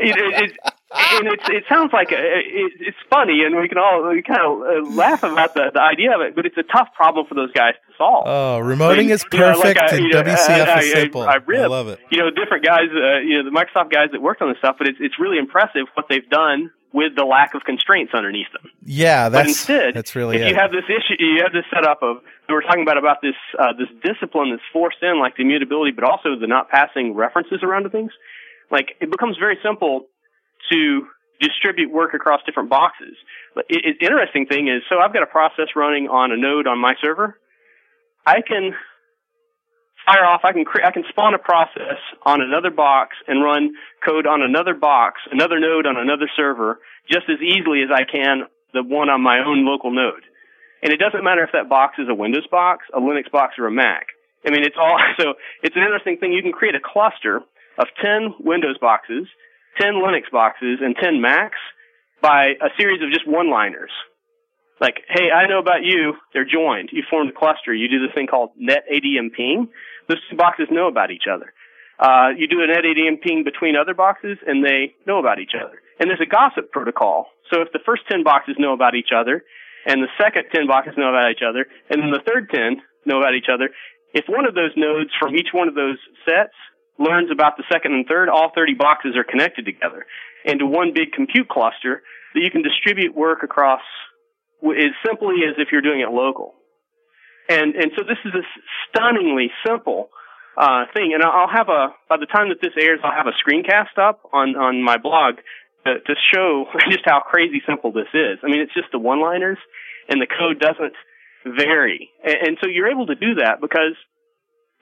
[0.00, 0.58] it, it,
[0.92, 4.40] and it's, it sounds like a, it, it's funny, and we can all we kind
[4.42, 7.34] of uh, laugh about the, the idea of it, but it's a tough problem for
[7.34, 8.24] those guys to solve.
[8.26, 11.22] Oh, remoting I mean, is perfect, know, like and know, WCF I, is simple.
[11.22, 12.00] I, I, I, love it.
[12.10, 14.76] You know, different guys, uh, you know, the Microsoft guys that worked on this stuff,
[14.78, 18.70] but it's it's really impressive what they've done with the lack of constraints underneath them.
[18.84, 20.48] Yeah, that's but instead, that's really if it.
[20.48, 22.18] you have this issue, you have this setup of
[22.48, 25.92] we were talking about about this uh, this discipline that's forced in, like the immutability,
[25.92, 28.10] but also the not passing references around to things.
[28.72, 30.08] Like it becomes very simple
[30.72, 31.06] to
[31.40, 33.16] distribute work across different boxes.
[33.54, 36.66] But it, it, interesting thing is, so I've got a process running on a node
[36.66, 37.38] on my server.
[38.26, 38.72] I can
[40.06, 40.42] fire off.
[40.44, 43.72] I can cre- I can spawn a process on another box and run
[44.04, 46.78] code on another box, another node on another server,
[47.10, 50.22] just as easily as I can the one on my own local node.
[50.82, 53.66] And it doesn't matter if that box is a Windows box, a Linux box, or
[53.66, 54.06] a Mac.
[54.46, 55.34] I mean, it's all so.
[55.62, 56.32] It's an interesting thing.
[56.32, 57.40] You can create a cluster
[57.78, 59.26] of ten Windows boxes
[59.78, 61.58] 10 Linux boxes and 10 Macs
[62.22, 63.90] by a series of just one-liners.
[64.80, 66.14] Like, hey, I know about you.
[66.32, 66.88] They're joined.
[66.92, 67.74] You formed a cluster.
[67.74, 69.68] You do this thing called net ADM ping.
[70.08, 71.52] Those two boxes know about each other.
[72.00, 75.52] Uh, you do a net ADM ping between other boxes and they know about each
[75.52, 75.76] other.
[76.00, 77.28] And there's a gossip protocol.
[77.52, 79.44] So if the first 10 boxes know about each other
[79.84, 83.20] and the second 10 boxes know about each other and then the third 10 know
[83.20, 83.68] about each other,
[84.14, 86.56] if one of those nodes from each one of those sets
[87.00, 90.06] learns about the second and third, all 30 boxes are connected together
[90.44, 92.02] into one big compute cluster
[92.34, 93.80] that you can distribute work across
[94.62, 96.54] as simply as if you're doing it local.
[97.48, 98.44] And, and so this is a
[98.88, 100.10] stunningly simple
[100.56, 101.12] uh, thing.
[101.14, 104.20] And I'll have a, by the time that this airs, I'll have a screencast up
[104.32, 105.36] on, on my blog
[105.86, 108.38] to, to show just how crazy simple this is.
[108.44, 109.58] I mean, it's just the one-liners
[110.08, 110.94] and the code doesn't
[111.44, 112.10] vary.
[112.22, 113.96] And, and so you're able to do that because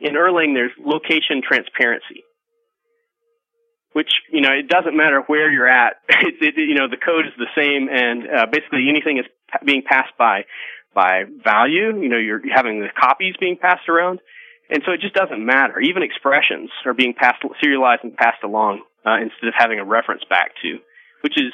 [0.00, 2.24] in Erlang, there's location transparency,
[3.92, 5.96] which you know it doesn't matter where you're at.
[6.08, 9.26] It, it, you know the code is the same, and uh, basically anything is
[9.64, 10.44] being passed by
[10.94, 12.00] by value.
[12.00, 14.20] You know you're having the copies being passed around,
[14.70, 15.80] and so it just doesn't matter.
[15.80, 20.22] Even expressions are being passed serialized and passed along uh, instead of having a reference
[20.28, 20.78] back to,
[21.22, 21.52] which is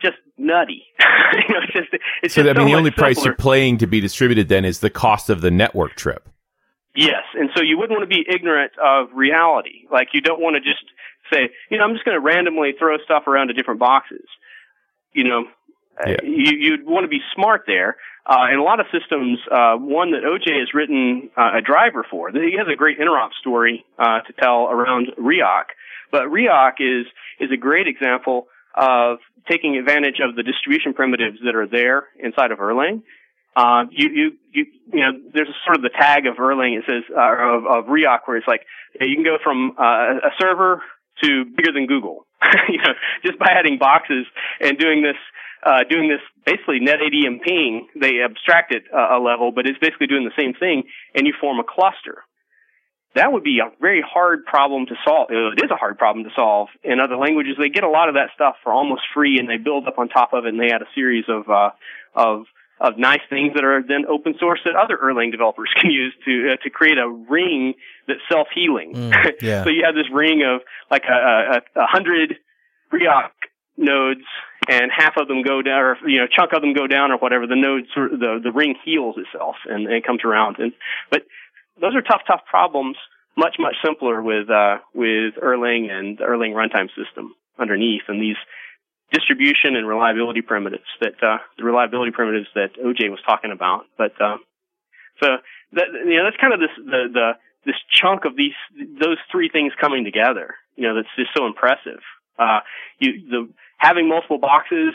[0.00, 0.84] just nutty.
[1.00, 3.02] you know, it's just, it's so I mean, so the only simpler.
[3.02, 6.28] price you're paying to be distributed then is the cost of the network trip.
[6.94, 9.86] Yes, and so you wouldn't want to be ignorant of reality.
[9.90, 10.84] Like you don't want to just
[11.32, 14.26] say, you know, I'm just going to randomly throw stuff around to different boxes.
[15.12, 15.44] You know,
[16.06, 16.16] yeah.
[16.22, 17.96] you, you'd want to be smart there.
[18.26, 22.04] Uh, in a lot of systems, uh, one that OJ has written uh, a driver
[22.10, 25.72] for, he has a great interop story uh, to tell around Riak.
[26.10, 27.06] But Riak is
[27.40, 29.18] is a great example of
[29.48, 33.02] taking advantage of the distribution primitives that are there inside of Erlang
[33.56, 36.78] uh, you, you, you, you know, there's sort of the tag of Erlang.
[36.78, 38.62] It says uh, of, of where it's like
[39.00, 40.82] you can go from uh, a server
[41.22, 42.26] to bigger than Google,
[42.68, 42.94] you know,
[43.24, 44.26] just by adding boxes
[44.60, 45.16] and doing this,
[45.64, 47.00] uh, doing this basically net
[47.44, 47.88] ping.
[48.00, 50.84] They abstract it uh, a level, but it's basically doing the same thing,
[51.14, 52.22] and you form a cluster.
[53.14, 55.30] That would be a very hard problem to solve.
[55.30, 57.56] It is a hard problem to solve in other languages.
[57.58, 60.08] They get a lot of that stuff for almost free, and they build up on
[60.08, 61.70] top of it, and they add a series of uh,
[62.14, 62.44] of
[62.80, 66.52] of nice things that are then open source that other Erlang developers can use to
[66.52, 67.74] uh, to create a ring
[68.06, 68.94] that's self healing.
[68.94, 69.64] Mm, yeah.
[69.64, 72.36] so you have this ring of like a, a, a hundred
[72.92, 73.30] Riak
[73.76, 74.26] nodes,
[74.68, 77.18] and half of them go down, or you know, chunk of them go down, or
[77.18, 77.46] whatever.
[77.46, 80.56] The nodes, the the ring heals itself and, and it comes around.
[80.58, 80.72] And
[81.10, 81.22] but
[81.80, 82.96] those are tough, tough problems.
[83.36, 88.36] Much much simpler with uh, with Erlang and the Erlang runtime system underneath, and these
[89.12, 93.84] distribution and reliability primitives that uh, the reliability primitives that OJ was talking about.
[93.96, 94.36] But uh,
[95.22, 95.28] so
[95.72, 97.30] that you know that's kind of this the the
[97.66, 98.56] this chunk of these
[99.00, 100.54] those three things coming together.
[100.76, 102.00] You know that's just so impressive.
[102.38, 102.60] Uh,
[102.98, 103.48] you the
[103.78, 104.94] having multiple boxes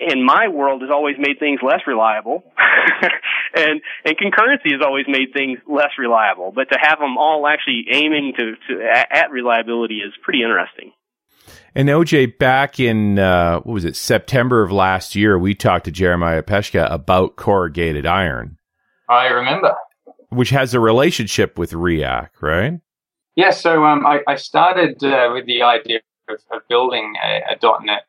[0.00, 2.44] in my world has always made things less reliable,
[3.54, 6.52] and and concurrency has always made things less reliable.
[6.52, 10.92] But to have them all actually aiming to, to at reliability is pretty interesting.
[11.76, 15.90] And OJ, back in uh, what was it September of last year, we talked to
[15.90, 18.56] Jeremiah Peschka about CorrugatedIron.
[19.08, 19.74] I remember,
[20.28, 22.80] which has a relationship with Riak, right?
[23.34, 23.50] Yeah.
[23.50, 28.06] So um, I, I, started uh, with the idea of, of building a, a, .NET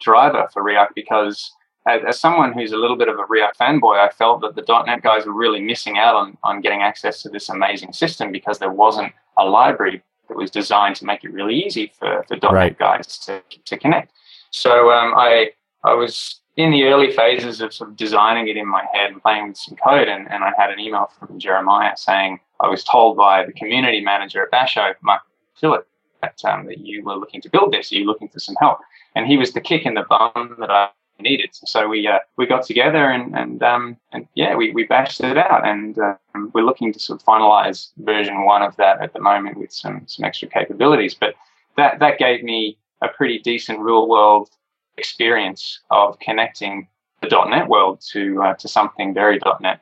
[0.00, 1.50] driver for Riak because,
[1.88, 4.84] as, as, someone who's a little bit of a Riak fanboy, I felt that the
[4.86, 8.60] .NET guys were really missing out on on getting access to this amazing system because
[8.60, 12.52] there wasn't a library that was designed to make it really easy for, for .NET
[12.52, 12.78] right.
[12.78, 14.12] guys to, to connect.
[14.50, 15.50] So um, I
[15.84, 19.20] I was in the early phases of sort of designing it in my head and
[19.20, 22.84] playing with some code, and, and I had an email from Jeremiah saying I was
[22.84, 25.22] told by the community manager at Basho, Mark
[25.56, 25.86] Phillip,
[26.22, 27.90] that, um, that you were looking to build this.
[27.90, 28.78] Are you looking for some help?
[29.16, 30.90] And he was the kick in the bum that I
[31.20, 31.50] needed.
[31.52, 35.38] So we uh, we got together and and um, and yeah, we, we bashed it
[35.38, 39.20] out, and um, we're looking to sort of finalize version one of that at the
[39.20, 41.14] moment with some some extra capabilities.
[41.14, 41.34] But
[41.76, 44.50] that that gave me a pretty decent real world
[44.96, 46.88] experience of connecting
[47.20, 49.80] the .NET world to uh, to something very .NET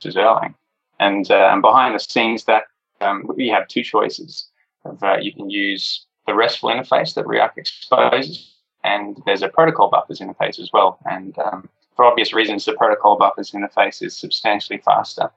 [0.00, 0.54] to Erlang.
[1.00, 2.64] And, uh, and behind the scenes, that
[3.00, 4.48] um, we have two choices.
[4.84, 8.51] Of, uh, you can use the RESTful interface that Riak exposes,
[8.84, 10.98] and there's a protocol buffers interface as well.
[11.04, 15.30] And um, for obvious reasons, the protocol buffers interface is substantially faster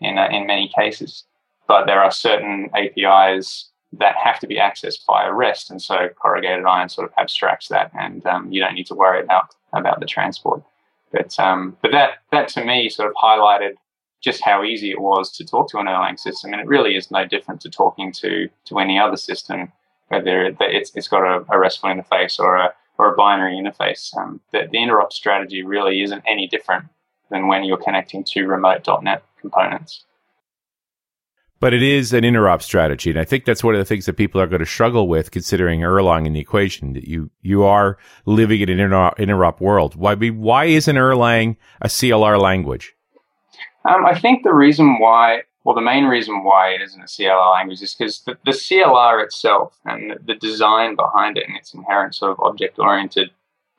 [0.00, 1.24] in uh, in many cases.
[1.66, 6.90] But there are certain APIs that have to be accessed via REST, and so CorrugatedIron
[6.90, 10.62] sort of abstracts that, and um, you don't need to worry about about the transport.
[11.12, 13.74] But um, but that that to me sort of highlighted
[14.20, 17.10] just how easy it was to talk to an Erlang system, and it really is
[17.10, 19.72] no different to talking to to any other system,
[20.08, 24.14] whether it's it's got a, a RESTful interface or a or a binary interface.
[24.14, 26.84] Um, the, the interop strategy really isn't any different
[27.30, 30.04] than when you're connecting to remote .NET components.
[31.60, 34.14] But it is an interop strategy, and I think that's one of the things that
[34.14, 36.94] people are going to struggle with, considering Erlang in the equation.
[36.94, 39.94] That you you are living in an interop, interop world.
[39.94, 42.94] Why why isn't Erlang a CLR language?
[43.86, 47.52] Um, I think the reason why, well, the main reason why it isn't a CLR
[47.52, 52.14] language is because the, the CLR itself and the design behind it and its inherent
[52.14, 53.30] sort of object oriented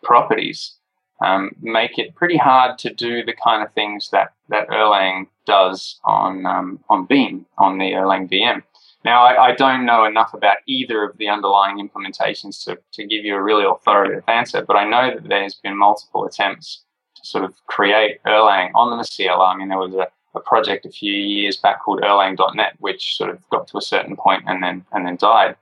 [0.04, 0.76] properties
[1.22, 6.00] um, make it pretty hard to do the kind of things that, that Erlang does
[6.04, 8.64] on, um, on Beam, on the Erlang VM.
[9.04, 13.26] Now, I, I, don't know enough about either of the underlying implementations to, to give
[13.26, 16.84] you a really authoritative answer, but I know that there's been multiple attempts
[17.16, 19.56] to sort of create Erlang on the CLR.
[19.56, 23.30] I mean, there was a, a project a few years back called Erlang.net, which sort
[23.30, 25.56] of got to a certain point and then and then died.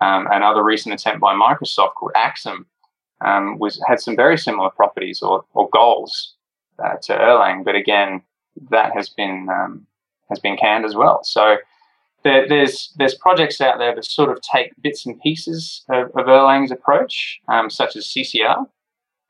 [0.00, 2.66] Um, another recent attempt by Microsoft called Axum
[3.20, 6.34] um, was had some very similar properties or, or goals
[6.82, 8.22] uh, to Erlang, but again,
[8.70, 9.86] that has been um,
[10.28, 11.22] has been canned as well.
[11.24, 11.56] So
[12.24, 16.26] there, there's there's projects out there that sort of take bits and pieces of, of
[16.26, 18.66] Erlang's approach, um, such as CCR,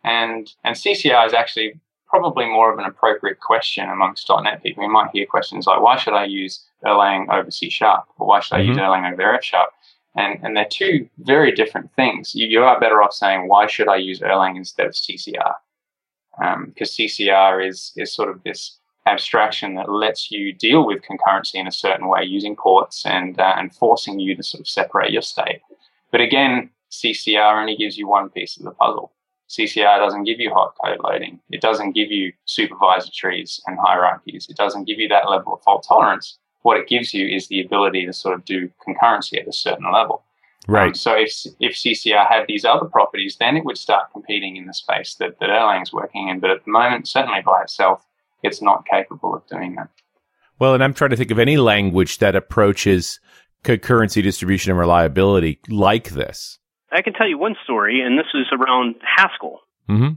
[0.05, 1.75] and and CCR is actually
[2.11, 4.83] probably more of an appropriate question amongst .NET people.
[4.83, 8.41] You might hear questions like, "Why should I use Erlang over C Sharp?" or "Why
[8.41, 8.71] should I mm-hmm.
[8.71, 9.71] use Erlang over F Sharp?"
[10.17, 12.35] And, and they're two very different things.
[12.35, 15.55] You, you, are better off saying, why should I use Erlang instead of CCR?
[16.67, 21.55] Because um, CCR is, is sort of this abstraction that lets you deal with concurrency
[21.55, 25.13] in a certain way using ports and, uh, and forcing you to sort of separate
[25.13, 25.61] your state.
[26.11, 29.13] But again, CCR only gives you one piece of the puzzle.
[29.51, 31.41] CCR doesn't give you hot code loading.
[31.51, 34.47] It doesn't give you supervisor trees and hierarchies.
[34.49, 37.61] It doesn't give you that level of fault tolerance what it gives you is the
[37.61, 40.23] ability to sort of do concurrency at a certain level.
[40.69, 40.89] Right.
[40.89, 44.67] Um, so if if CCR had these other properties, then it would start competing in
[44.67, 46.39] the space that, that Erlang's working in.
[46.39, 48.07] But at the moment, certainly by itself,
[48.43, 49.89] it's not capable of doing that.
[50.59, 53.21] Well, and I'm trying to think of any language that approaches
[53.65, 56.59] concurrency distribution and reliability like this.
[56.93, 59.61] I can tell you one story, and this is around Haskell.
[59.89, 60.15] Mm-hmm.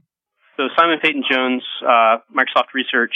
[0.58, 3.14] So Simon Peyton Jones, uh, Microsoft Research,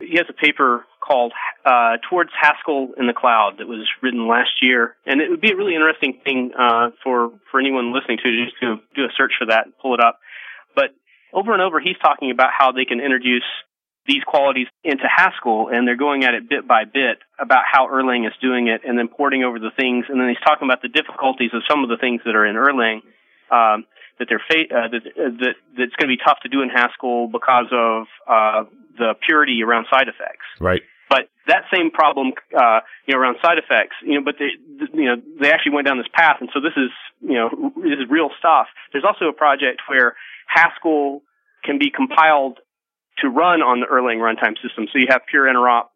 [0.00, 1.32] he has a paper called
[1.64, 5.50] uh, Towards Haskell in the Cloud that was written last year, and it would be
[5.50, 9.32] a really interesting thing uh, for for anyone listening to just to do a search
[9.38, 10.20] for that and pull it up.
[10.74, 10.90] But
[11.32, 13.44] over and over, he's talking about how they can introduce
[14.08, 18.26] these qualities into Haskell, and they're going at it bit by bit about how Erlang
[18.26, 20.06] is doing it, and then porting over the things.
[20.08, 22.56] And then he's talking about the difficulties of some of the things that are in
[22.56, 23.02] Erlang.
[23.50, 23.84] Um,
[24.18, 26.68] that they're fa- uh, that, uh, that that's going to be tough to do in
[26.68, 28.64] Haskell because of uh,
[28.98, 30.44] the purity around side effects.
[30.58, 30.82] Right.
[31.08, 34.50] But that same problem, uh, you know, around side effects, you know, but they,
[34.92, 36.90] you know, they actually went down this path, and so this is,
[37.22, 38.66] you know, this is real stuff.
[38.92, 41.22] There's also a project where Haskell
[41.64, 42.58] can be compiled
[43.22, 45.88] to run on the Erlang runtime system, so you have pure interop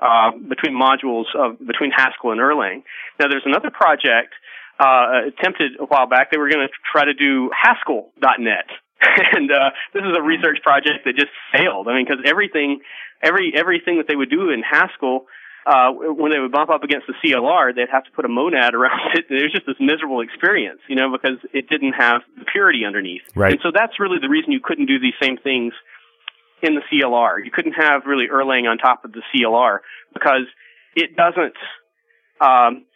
[0.00, 2.82] uh, between modules of between Haskell and Erlang.
[3.18, 4.34] Now, there's another project
[4.78, 6.30] uh, attempted a while back.
[6.30, 8.66] They were going to try to do Haskell.net
[9.32, 11.88] and uh, this is a research project that just failed.
[11.88, 12.80] I mean, because everything,
[13.22, 15.26] every everything that they would do in Haskell,
[15.66, 18.74] uh, when they would bump up against the CLR, they'd have to put a monad
[18.78, 19.26] around it.
[19.28, 23.22] It was just this miserable experience, you know, because it didn't have the purity underneath.
[23.34, 23.52] Right.
[23.52, 25.74] And so that's really the reason you couldn't do these same things
[26.64, 27.44] in the CLR.
[27.44, 29.78] You couldn't have really Erlang on top of the CLR
[30.12, 30.46] because
[30.96, 31.56] it doesn't.
[32.40, 32.86] Um,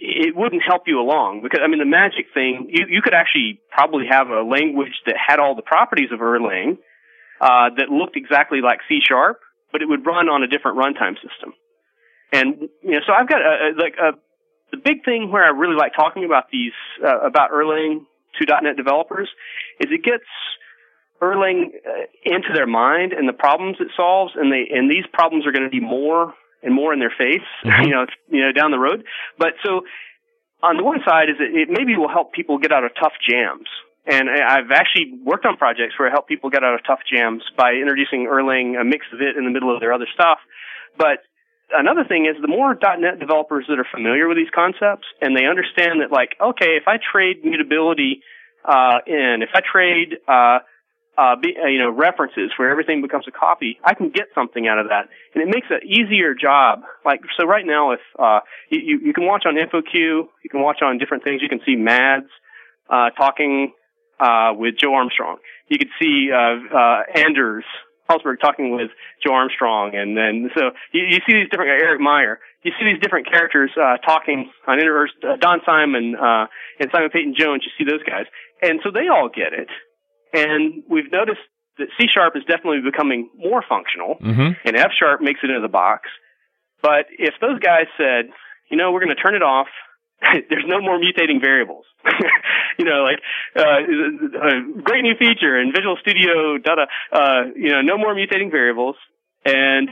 [0.00, 3.60] it wouldn't help you along because I mean the magic thing you you could actually
[3.70, 6.78] probably have a language that had all the properties of Erlang
[7.40, 9.40] uh, that looked exactly like C sharp,
[9.72, 11.52] but it would run on a different runtime system.
[12.32, 14.12] And you know, so I've got a, a, like a
[14.70, 18.06] the big thing where I really like talking about these uh, about Erlang
[18.38, 19.28] to .NET developers
[19.80, 20.28] is it gets
[21.20, 25.46] Erlang uh, into their mind and the problems it solves, and they and these problems
[25.46, 27.82] are going to be more and more in their face, mm-hmm.
[27.84, 29.04] you know, you know, down the road.
[29.38, 29.82] But so
[30.62, 33.14] on the one side is it, it maybe will help people get out of tough
[33.28, 33.68] jams.
[34.06, 37.42] And I've actually worked on projects where I help people get out of tough jams
[37.58, 40.38] by introducing Erlang, a mix of it in the middle of their other stuff.
[40.96, 41.20] But
[41.70, 45.44] another thing is the more .NET developers that are familiar with these concepts and they
[45.44, 48.22] understand that like, okay, if I trade mutability,
[48.64, 50.58] uh, in, if I trade, uh,
[51.18, 54.68] uh, be, uh, you know, references where everything becomes a copy, I can get something
[54.68, 56.82] out of that, and it makes an easier job.
[57.04, 58.40] Like so, right now, if uh,
[58.70, 61.42] you you can watch on InfoQ, you can watch on different things.
[61.42, 62.30] You can see Mads
[62.88, 63.72] uh, talking
[64.20, 65.38] uh, with Joe Armstrong.
[65.66, 67.64] You could see uh, uh, Anders
[68.08, 68.90] Hejlsberg talking with
[69.26, 72.36] Joe Armstrong, and then so you, you see these different Erik Meijer.
[72.62, 76.46] You see these different characters uh, talking on inter- uh, Don Syme uh,
[76.78, 77.64] and Simon Peyton Jones.
[77.66, 78.26] You see those guys,
[78.62, 79.68] and so they all get it
[80.32, 81.40] and we've noticed
[81.78, 84.58] that C sharp is definitely becoming more functional, mm-hmm.
[84.64, 86.08] and F sharp makes it into the box.
[86.82, 88.30] But if those guys said,
[88.70, 89.68] you know, we're going to turn it off,
[90.22, 91.84] there's no more mutating variables.
[92.78, 93.20] you know, like
[93.56, 98.50] uh, a great new feature in Visual Studio, da uh, you know, no more mutating
[98.50, 98.96] variables,
[99.44, 99.90] and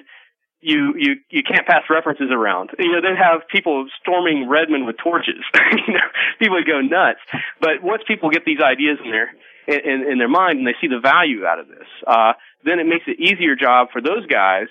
[0.60, 2.70] you you you can't pass references around.
[2.78, 5.44] You know, they'd have people storming Redmond with torches.
[5.86, 6.08] you know,
[6.38, 7.20] people would go nuts.
[7.60, 9.30] But once people get these ideas in there,
[9.66, 12.32] in, in their mind and they see the value out of this, uh,
[12.64, 14.68] then it makes it easier job for those guys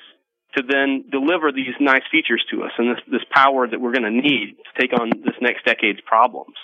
[0.55, 4.07] to then deliver these nice features to us and this, this power that we're going
[4.07, 6.55] to need to take on this next decade's problems.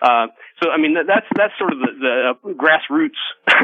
[0.00, 0.28] Uh,
[0.62, 3.16] so I mean that, that's that's sort of the, the uh, grassroots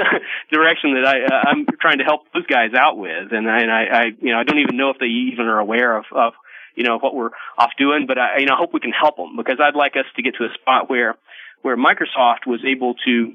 [0.51, 3.71] direction that I uh, I'm trying to help those guys out with, and I, and
[3.71, 6.33] I, I you know I don't even know if they even are aware of, of
[6.75, 9.17] you know what we're off doing, but I you know I hope we can help
[9.17, 11.17] them because I'd like us to get to a spot where
[11.61, 13.35] where Microsoft was able to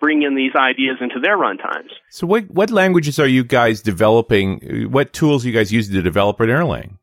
[0.00, 1.90] bring in these ideas into their runtimes.
[2.10, 4.90] So what what languages are you guys developing?
[4.90, 6.98] What tools are you guys using to develop at Erlang?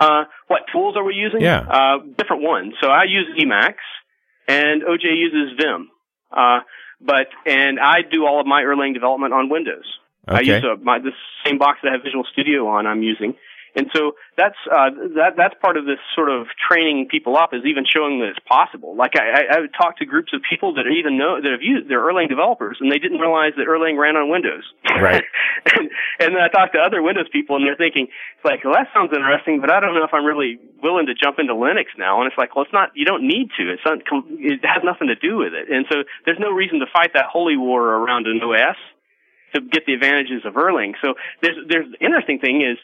[0.00, 1.40] Uh, what tools are we using?
[1.40, 1.60] Yeah.
[1.60, 2.74] Uh, different ones.
[2.82, 3.86] So I use Emacs
[4.48, 5.90] and OJ uses Vim.
[6.30, 6.60] Uh,
[7.00, 9.84] but, and I do all of my Erlang development on Windows.
[10.28, 10.38] Okay.
[10.38, 11.12] I use a, my, the
[11.44, 13.34] same box that I have Visual Studio on, I'm using.
[13.74, 17.64] And so that's uh, that that's part of this sort of training people up is
[17.64, 18.94] even showing that it's possible.
[18.94, 21.64] Like I, I, I would talk to groups of people that even know that have
[21.64, 24.64] used they're Erlang developers and they didn't realize that Erlang ran on Windows.
[24.84, 25.24] Right.
[25.72, 25.88] and,
[26.20, 28.92] and then I talk to other Windows people and they're thinking it's like, well, that
[28.92, 32.20] sounds interesting, but I don't know if I'm really willing to jump into Linux now.
[32.20, 32.92] And it's like, well, it's not.
[32.94, 33.72] You don't need to.
[33.72, 34.04] It's not.
[34.36, 35.72] It has nothing to do with it.
[35.72, 38.76] And so there's no reason to fight that holy war around an OS
[39.54, 40.92] to get the advantages of Erlang.
[41.00, 42.78] So there's there's the interesting thing is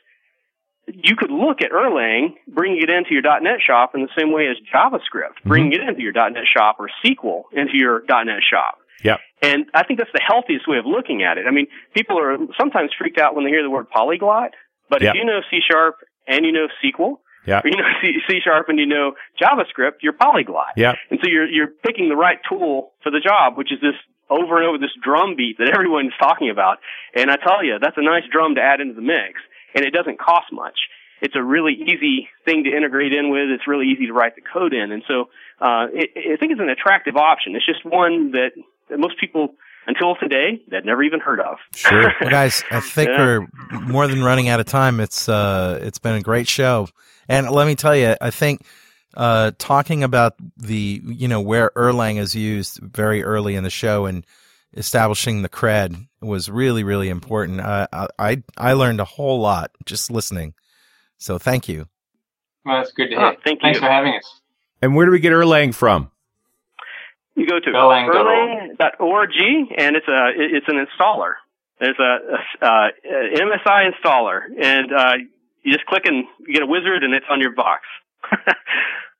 [0.95, 4.49] you could look at Erlang, bringing it into your .NET shop in the same way
[4.49, 5.49] as JavaScript, mm-hmm.
[5.49, 8.79] bringing it into your .NET shop or SQL into your .NET shop.
[9.05, 9.19] Yeah.
[9.43, 11.47] And I think that's the healthiest way of looking at it.
[11.47, 14.55] I mean, people are sometimes freaked out when they hear the word polyglot,
[14.91, 15.15] but yep.
[15.15, 15.97] if you know C sharp
[16.27, 20.15] and you know SQL, or you know C, C sharp and you know JavaScript, you're
[20.15, 20.75] polyglot.
[20.77, 20.95] Yeah.
[21.11, 23.95] And so you're you're picking the right tool for the job, which is this
[24.31, 26.79] over and over this drum beat that everyone's talking about.
[27.15, 29.41] And I tell you, that's a nice drum to add into the mix
[29.75, 30.79] and it doesn't cost much.
[31.21, 33.51] It's a really easy thing to integrate in with.
[33.51, 35.29] It's really easy to write the code in, and so
[35.61, 37.57] uh, it, I think it's an attractive option.
[37.57, 38.51] It's just one that,
[38.89, 39.55] that most people
[39.87, 41.57] until today that never even heard of.
[41.75, 42.63] Sure, well, guys.
[42.71, 43.19] I think yeah.
[43.19, 45.01] we're more than running out of time.
[45.01, 46.89] It's uh, it's been a great show,
[47.29, 48.63] and let me tell you, I think
[49.15, 54.07] uh, talking about the you know where Erlang is used very early in the show
[54.07, 54.25] and
[54.77, 57.61] establishing the cred was really really important.
[57.61, 57.87] Uh,
[58.19, 60.55] I I learned a whole lot just listening.
[61.19, 61.89] So thank you.
[62.65, 63.21] Well, that's good to hear.
[63.21, 63.87] Oh, thank Thanks you.
[63.87, 64.41] for having us.
[64.83, 66.11] And where do we get Erlang from?
[67.35, 69.31] You go to erlang.org,
[69.79, 71.35] and it's a it's an installer.
[71.81, 72.69] There's a, a,
[73.05, 75.13] a MSI installer, and uh,
[75.63, 77.83] you just click and you get a wizard, and it's on your box.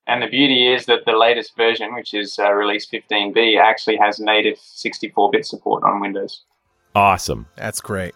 [0.09, 4.19] And the beauty is that the latest version, which is uh, release 15b, actually has
[4.19, 6.45] native 64-bit support on Windows.
[6.95, 7.47] Awesome.
[7.57, 8.15] That's great.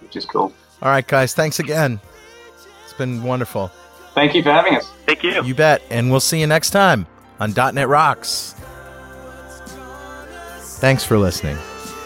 [0.00, 0.52] Which is cool.
[0.80, 1.34] All right, guys.
[1.34, 2.00] Thanks again.
[2.84, 3.72] It's been wonderful.
[4.14, 4.88] Thank you for having us.
[5.04, 5.42] Thank you.
[5.42, 5.82] You bet.
[5.90, 7.06] And we'll see you next time
[7.40, 8.54] on .NET Rocks.
[10.78, 11.58] Thanks for listening.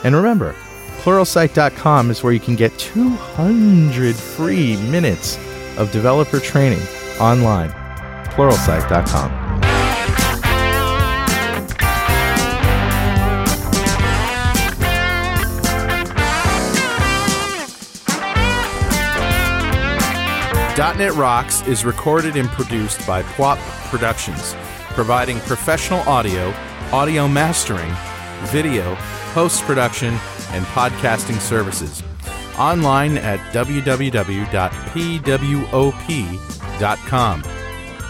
[0.02, 0.54] And remember,
[1.02, 5.38] pluralsight.com is where you can get 200 free minutes
[5.76, 6.82] of developer training
[7.20, 7.70] online
[8.34, 9.44] pluralsight.com.
[20.98, 23.58] .NET Rocks is recorded and produced by Pwop
[23.90, 24.54] Productions,
[24.90, 26.52] providing professional audio,
[26.92, 27.92] audio mastering,
[28.48, 28.96] video,
[29.32, 30.14] post-production,
[30.50, 32.02] and podcasting services.
[32.58, 34.44] Online at www.pwop.com.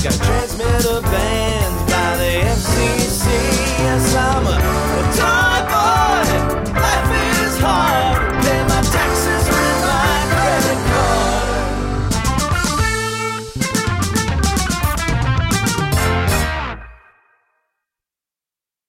[0.00, 3.26] Got transmitter banned by the FCC.
[3.82, 4.87] Yes, I'm a